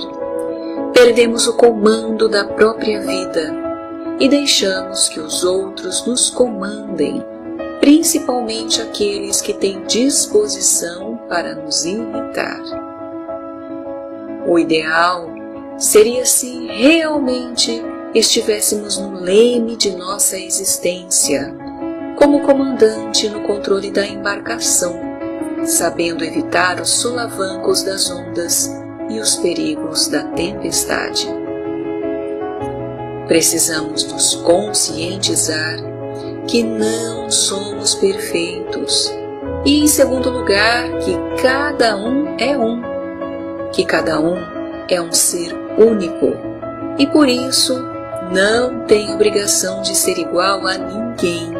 perdemos 0.97 1.45
o 1.45 1.53
comando 1.53 2.27
da 2.27 2.43
própria 2.43 2.99
vida 2.99 3.53
e 4.19 4.27
deixamos 4.27 5.07
que 5.07 5.19
os 5.19 5.43
outros 5.43 6.03
nos 6.07 6.31
comandem, 6.31 7.23
principalmente 7.79 8.81
aqueles 8.81 9.39
que 9.39 9.53
têm 9.53 9.83
disposição 9.83 11.19
para 11.29 11.53
nos 11.53 11.85
irritar. 11.85 12.59
O 14.47 14.57
ideal 14.57 15.29
seria 15.77 16.25
se 16.25 16.65
realmente 16.65 17.79
estivéssemos 18.15 18.97
no 18.97 19.19
leme 19.19 19.75
de 19.75 19.95
nossa 19.95 20.35
existência, 20.35 21.55
como 22.15 22.41
comandante 22.41 23.29
no 23.29 23.41
controle 23.41 23.91
da 23.91 24.03
embarcação, 24.03 24.99
sabendo 25.63 26.25
evitar 26.25 26.81
os 26.81 26.89
solavancos 26.89 27.83
das 27.83 28.09
ondas 28.09 28.86
e 29.09 29.19
os 29.19 29.35
perigos 29.37 30.07
da 30.07 30.23
tempestade. 30.23 31.27
Precisamos 33.27 34.05
nos 34.11 34.35
conscientizar 34.35 35.77
que 36.47 36.63
não 36.63 37.29
somos 37.29 37.93
perfeitos 37.95 39.13
E 39.65 39.83
em 39.83 39.87
segundo 39.87 40.29
lugar, 40.29 40.87
que 40.99 41.41
cada 41.41 41.97
um 41.97 42.37
é 42.37 42.57
um, 42.57 42.81
que 43.73 43.83
cada 43.83 44.19
um 44.19 44.37
é 44.89 45.01
um 45.01 45.11
ser 45.11 45.53
único 45.77 46.33
e 46.97 47.05
por 47.05 47.27
isso 47.27 47.75
não 48.31 48.85
tem 48.85 49.13
obrigação 49.13 49.81
de 49.81 49.95
ser 49.95 50.17
igual 50.17 50.65
a 50.65 50.77
ninguém, 50.77 51.51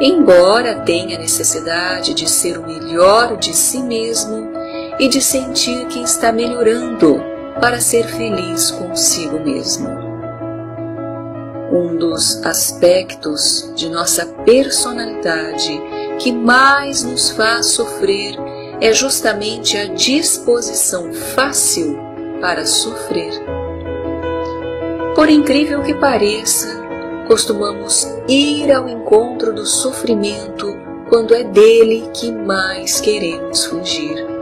embora 0.00 0.80
tenha 0.80 1.18
necessidade 1.18 2.14
de 2.14 2.28
ser 2.28 2.58
o 2.58 2.66
melhor 2.66 3.36
de 3.36 3.54
si 3.54 3.82
mesmo 3.82 4.50
e 4.98 5.08
de 5.08 5.20
sentir 5.20 5.86
que 5.86 6.00
está 6.00 6.32
melhorando 6.32 7.20
para 7.60 7.80
ser 7.80 8.04
feliz 8.06 8.70
consigo 8.70 9.40
mesmo. 9.40 9.88
Um 11.72 11.96
dos 11.96 12.44
aspectos 12.44 13.72
de 13.74 13.88
nossa 13.88 14.24
personalidade 14.44 15.80
que 16.18 16.32
mais 16.32 17.02
nos 17.02 17.30
faz 17.30 17.66
sofrer 17.66 18.36
é 18.80 18.92
justamente 18.92 19.76
a 19.76 19.86
disposição 19.86 21.12
fácil 21.12 21.98
para 22.40 22.64
sofrer. 22.64 23.32
Por 25.14 25.28
incrível 25.28 25.82
que 25.82 25.94
pareça, 25.94 26.82
costumamos 27.26 28.06
ir 28.28 28.70
ao 28.70 28.88
encontro 28.88 29.52
do 29.52 29.66
sofrimento 29.66 30.76
quando 31.08 31.34
é 31.34 31.42
dele 31.42 32.08
que 32.14 32.30
mais 32.30 33.00
queremos 33.00 33.64
fugir. 33.64 34.35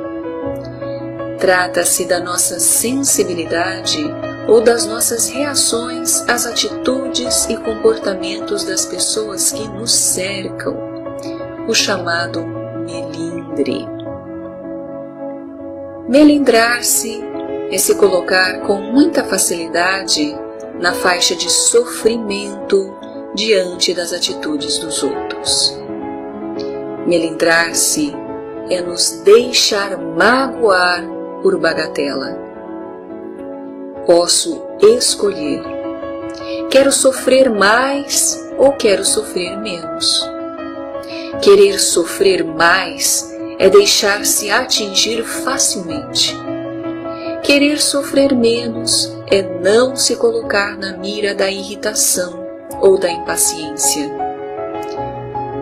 Trata-se 1.44 2.07
da 2.07 2.20
nossa 2.20 2.59
sensibilidade 2.59 4.02
ou 4.48 4.62
das 4.62 4.87
nossas 4.87 5.28
reações 5.28 6.24
às 6.26 6.46
atitudes 6.46 7.44
e 7.50 7.57
comportamentos 7.59 8.64
das 8.64 8.87
pessoas 8.87 9.52
que 9.52 9.68
nos 9.68 9.92
cercam, 9.92 10.74
o 11.68 11.74
chamado 11.74 12.42
melindre. 12.87 13.87
Melindrar-se 16.09 17.22
é 17.70 17.76
se 17.76 17.94
colocar 17.96 18.61
com 18.61 18.76
muita 18.80 19.22
facilidade 19.22 20.35
na 20.80 20.94
faixa 20.94 21.37
de 21.37 21.50
sofrimento 21.50 22.96
diante 23.35 23.92
das 23.92 24.14
atitudes 24.14 24.78
dos 24.78 25.02
outros. 25.02 25.78
Melindrar-se 27.07 28.14
é 28.70 28.80
nos 28.80 29.20
deixar 29.22 29.98
magoar 29.98 31.13
por 31.44 31.59
bagatela. 31.59 32.38
Posso 34.07 34.64
escolher. 34.80 35.62
Quero 36.70 36.90
sofrer 36.90 37.50
mais 37.50 38.42
ou 38.57 38.72
quero 38.72 39.04
sofrer 39.04 39.54
menos? 39.59 40.26
Querer 41.42 41.78
sofrer 41.78 42.42
mais 42.42 43.30
é 43.59 43.68
deixar-se 43.68 44.50
atingir 44.50 45.22
facilmente. 45.22 46.35
Querer 47.42 47.78
sofrer 47.78 48.35
menos 48.35 49.14
é 49.30 49.42
não 49.42 49.94
se 49.94 50.16
colocar 50.16 50.78
na 50.78 50.96
mira 50.96 51.35
da 51.35 51.50
irritação 51.50 52.42
ou 52.80 52.98
da 52.98 53.11
impaciência. 53.11 54.11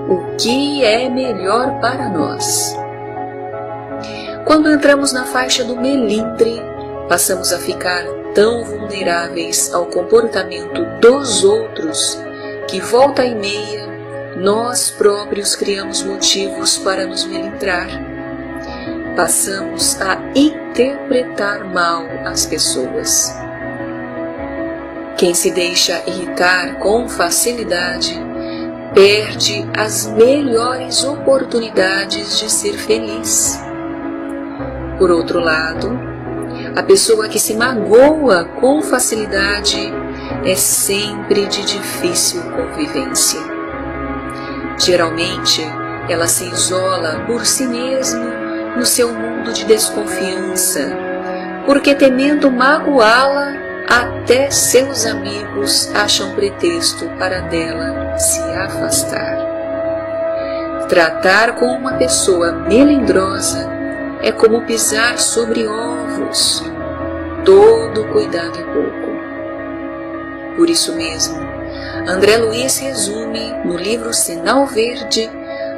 O 0.08 0.36
que 0.36 0.84
é 0.84 1.08
melhor 1.08 1.80
para 1.80 2.08
nós? 2.08 2.72
Quando 4.44 4.70
entramos 4.70 5.12
na 5.12 5.24
faixa 5.24 5.62
do 5.62 5.76
melindre, 5.76 6.60
passamos 7.08 7.52
a 7.52 7.58
ficar 7.58 8.04
tão 8.34 8.64
vulneráveis 8.64 9.72
ao 9.72 9.86
comportamento 9.86 10.84
dos 11.00 11.44
outros 11.44 12.18
que, 12.68 12.80
volta 12.80 13.24
e 13.24 13.34
meia, 13.34 13.86
nós 14.36 14.90
próprios 14.90 15.54
criamos 15.54 16.02
motivos 16.02 16.76
para 16.78 17.06
nos 17.06 17.24
melindrar. 17.24 17.88
Passamos 19.14 20.00
a 20.00 20.18
interpretar 20.34 21.64
mal 21.64 22.04
as 22.24 22.46
pessoas. 22.46 23.32
Quem 25.16 25.34
se 25.34 25.50
deixa 25.50 26.02
irritar 26.06 26.78
com 26.78 27.08
facilidade 27.08 28.18
perde 28.92 29.64
as 29.76 30.06
melhores 30.08 31.04
oportunidades 31.04 32.40
de 32.40 32.50
ser 32.50 32.72
feliz. 32.72 33.71
Por 35.02 35.10
outro 35.10 35.40
lado, 35.40 35.98
a 36.76 36.82
pessoa 36.84 37.26
que 37.26 37.40
se 37.40 37.56
magoa 37.56 38.44
com 38.60 38.80
facilidade 38.80 39.92
é 40.44 40.54
sempre 40.54 41.44
de 41.46 41.64
difícil 41.64 42.40
convivência. 42.52 43.40
Geralmente, 44.78 45.60
ela 46.08 46.28
se 46.28 46.44
isola 46.44 47.24
por 47.26 47.44
si 47.44 47.66
mesma 47.66 48.76
no 48.76 48.86
seu 48.86 49.12
mundo 49.12 49.52
de 49.52 49.64
desconfiança, 49.64 50.96
porque 51.66 51.96
temendo 51.96 52.48
magoá-la, 52.48 53.54
até 53.88 54.52
seus 54.52 55.04
amigos 55.04 55.90
acham 55.96 56.30
pretexto 56.36 57.06
para 57.18 57.40
dela 57.40 58.16
se 58.16 58.40
afastar. 58.40 59.36
Tratar 60.88 61.56
com 61.56 61.66
uma 61.66 61.94
pessoa 61.94 62.52
melindrosa 62.52 63.81
é 64.22 64.30
como 64.30 64.62
pisar 64.62 65.18
sobre 65.18 65.66
ovos. 65.66 66.62
Todo 67.44 68.04
cuidado 68.08 68.58
é 68.58 68.62
pouco. 68.62 70.56
Por 70.56 70.70
isso 70.70 70.94
mesmo, 70.94 71.36
André 72.06 72.36
Luiz 72.36 72.78
resume 72.78 73.52
no 73.64 73.76
livro 73.76 74.12
Sinal 74.12 74.66
Verde 74.66 75.28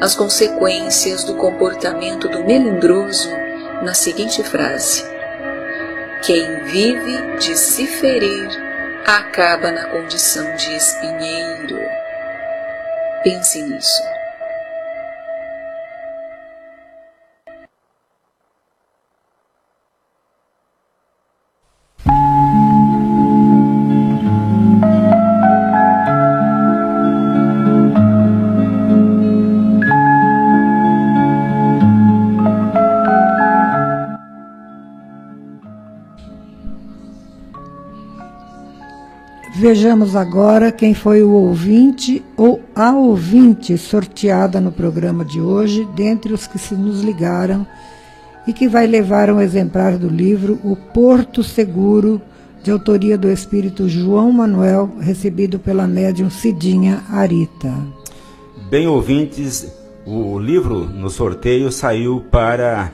as 0.00 0.14
consequências 0.14 1.24
do 1.24 1.34
comportamento 1.36 2.28
do 2.28 2.44
melindroso 2.44 3.30
na 3.82 3.94
seguinte 3.94 4.42
frase: 4.42 5.04
Quem 6.22 6.64
vive 6.64 7.38
de 7.38 7.56
se 7.56 7.86
ferir 7.86 8.48
acaba 9.06 9.70
na 9.70 9.86
condição 9.86 10.44
de 10.56 10.74
espinheiro. 10.74 11.78
Pense 13.22 13.62
nisso. 13.62 14.13
Vejamos 39.64 40.14
agora 40.14 40.70
quem 40.70 40.92
foi 40.92 41.22
o 41.22 41.30
ouvinte 41.30 42.22
ou 42.36 42.60
a 42.76 42.94
ouvinte 42.94 43.78
sorteada 43.78 44.60
no 44.60 44.70
programa 44.70 45.24
de 45.24 45.40
hoje, 45.40 45.88
dentre 45.96 46.34
os 46.34 46.46
que 46.46 46.58
se 46.58 46.74
nos 46.74 47.00
ligaram 47.00 47.66
e 48.46 48.52
que 48.52 48.68
vai 48.68 48.86
levar 48.86 49.30
um 49.30 49.40
exemplar 49.40 49.96
do 49.96 50.06
livro 50.06 50.60
O 50.62 50.76
Porto 50.76 51.42
Seguro, 51.42 52.20
de 52.62 52.70
autoria 52.70 53.16
do 53.16 53.30
espírito 53.30 53.88
João 53.88 54.30
Manuel, 54.30 54.98
recebido 55.00 55.58
pela 55.58 55.86
médium 55.86 56.28
Cidinha 56.28 57.02
Arita. 57.08 57.72
Bem, 58.68 58.86
ouvintes, 58.86 59.74
o 60.04 60.38
livro 60.38 60.84
no 60.84 61.08
sorteio 61.08 61.72
saiu 61.72 62.22
para 62.30 62.92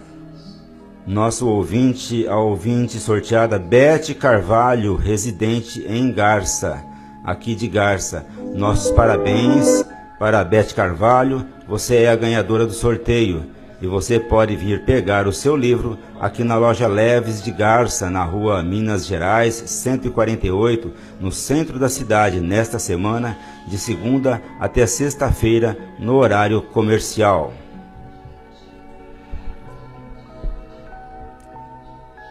nosso 1.06 1.48
ouvinte, 1.48 2.26
a 2.28 2.36
ouvinte 2.36 2.98
sorteada 2.98 3.58
Bete 3.58 4.14
Carvalho, 4.14 4.96
residente 4.96 5.84
em 5.88 6.12
Garça, 6.12 6.82
aqui 7.24 7.54
de 7.54 7.66
Garça. 7.68 8.26
Nossos 8.54 8.90
parabéns 8.92 9.84
para 10.18 10.40
a 10.40 10.44
Bete 10.44 10.74
Carvalho, 10.74 11.46
você 11.66 12.02
é 12.02 12.10
a 12.10 12.16
ganhadora 12.16 12.66
do 12.66 12.72
sorteio 12.72 13.44
e 13.80 13.86
você 13.86 14.20
pode 14.20 14.54
vir 14.54 14.84
pegar 14.84 15.26
o 15.26 15.32
seu 15.32 15.56
livro 15.56 15.98
aqui 16.20 16.44
na 16.44 16.56
loja 16.56 16.86
Leves 16.86 17.42
de 17.42 17.50
Garça, 17.50 18.10
na 18.10 18.22
rua 18.22 18.62
Minas 18.62 19.06
Gerais, 19.06 19.54
148, 19.54 20.92
no 21.18 21.32
centro 21.32 21.78
da 21.78 21.88
cidade, 21.88 22.40
nesta 22.40 22.78
semana, 22.78 23.38
de 23.66 23.78
segunda 23.78 24.42
até 24.60 24.86
sexta-feira, 24.86 25.78
no 25.98 26.16
horário 26.16 26.60
comercial. 26.60 27.54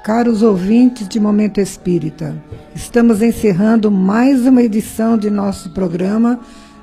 Caros 0.09 0.41
ouvintes 0.41 1.07
de 1.07 1.19
Momento 1.19 1.61
Espírita, 1.61 2.35
estamos 2.73 3.21
encerrando 3.21 3.91
mais 3.91 4.43
uma 4.47 4.63
edição 4.63 5.15
de 5.15 5.29
nosso 5.29 5.69
programa, 5.69 6.39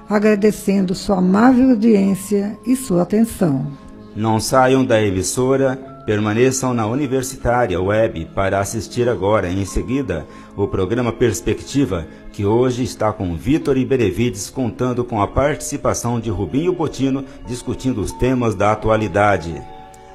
agradecendo 0.08 0.94
sua 0.94 1.18
amável 1.18 1.70
audiência 1.70 2.56
e 2.64 2.76
sua 2.76 3.02
atenção. 3.02 3.66
Não 4.14 4.38
saiam 4.38 4.84
da 4.84 5.02
emissora 5.02 5.74
permaneçam 6.06 6.72
na 6.72 6.86
Universitária 6.86 7.82
Web 7.82 8.26
para 8.32 8.60
assistir 8.60 9.08
agora, 9.08 9.50
em 9.50 9.64
seguida, 9.64 10.24
o 10.56 10.68
programa 10.68 11.12
Perspectiva, 11.12 12.06
que 12.30 12.46
hoje 12.46 12.84
está 12.84 13.12
com 13.12 13.34
Vitor 13.34 13.76
e 13.76 13.84
Benevides 13.84 14.48
contando 14.48 15.04
com 15.04 15.20
a 15.20 15.26
participação 15.26 16.20
de 16.20 16.30
Rubinho 16.30 16.72
Botino 16.72 17.24
discutindo 17.44 18.00
os 18.00 18.12
temas 18.12 18.54
da 18.54 18.70
atualidade. 18.70 19.60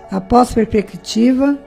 Após 0.10 0.54
Perspectiva, 0.54 1.60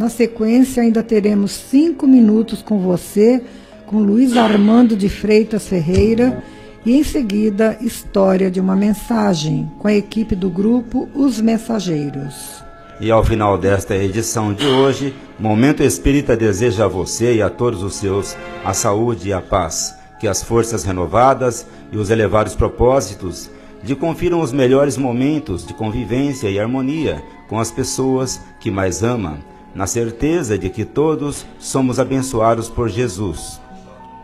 na 0.00 0.08
sequência 0.08 0.82
ainda 0.82 1.02
teremos 1.02 1.50
cinco 1.50 2.06
minutos 2.06 2.62
com 2.62 2.78
você, 2.78 3.42
com 3.84 3.98
Luiz 3.98 4.34
Armando 4.34 4.96
de 4.96 5.10
Freitas 5.10 5.68
Ferreira 5.68 6.42
e 6.86 6.96
em 6.96 7.04
seguida 7.04 7.76
História 7.82 8.50
de 8.50 8.58
uma 8.58 8.74
Mensagem, 8.74 9.70
com 9.78 9.86
a 9.86 9.92
equipe 9.92 10.34
do 10.34 10.48
grupo 10.48 11.06
Os 11.14 11.38
Mensageiros. 11.38 12.64
E 12.98 13.10
ao 13.10 13.22
final 13.22 13.58
desta 13.58 13.94
edição 13.94 14.54
de 14.54 14.66
hoje, 14.66 15.14
Momento 15.38 15.82
Espírita 15.82 16.34
deseja 16.34 16.86
a 16.86 16.88
você 16.88 17.34
e 17.34 17.42
a 17.42 17.50
todos 17.50 17.82
os 17.82 17.96
seus 17.96 18.34
a 18.64 18.72
saúde 18.72 19.28
e 19.28 19.34
a 19.34 19.42
paz, 19.42 19.94
que 20.18 20.26
as 20.26 20.42
forças 20.42 20.82
renovadas 20.82 21.66
e 21.92 21.98
os 21.98 22.08
elevados 22.08 22.54
propósitos 22.54 23.50
de 23.82 23.94
confiram 23.94 24.40
os 24.40 24.50
melhores 24.50 24.96
momentos 24.96 25.66
de 25.66 25.74
convivência 25.74 26.48
e 26.48 26.58
harmonia 26.58 27.22
com 27.50 27.58
as 27.58 27.70
pessoas 27.70 28.40
que 28.58 28.70
mais 28.70 29.02
ama, 29.02 29.40
na 29.74 29.86
certeza 29.86 30.58
de 30.58 30.68
que 30.68 30.84
todos 30.84 31.46
somos 31.58 31.98
abençoados 31.98 32.68
por 32.68 32.88
Jesus. 32.88 33.60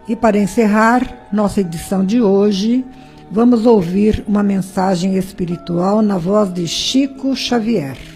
E 0.08 0.14
para 0.14 0.38
encerrar 0.38 1.28
nossa 1.32 1.60
edição 1.60 2.04
de 2.04 2.20
hoje, 2.20 2.84
vamos 3.30 3.66
ouvir 3.66 4.24
uma 4.26 4.42
mensagem 4.42 5.16
espiritual 5.16 6.00
na 6.02 6.16
voz 6.18 6.52
de 6.52 6.66
Chico 6.66 7.34
Xavier. 7.34 8.15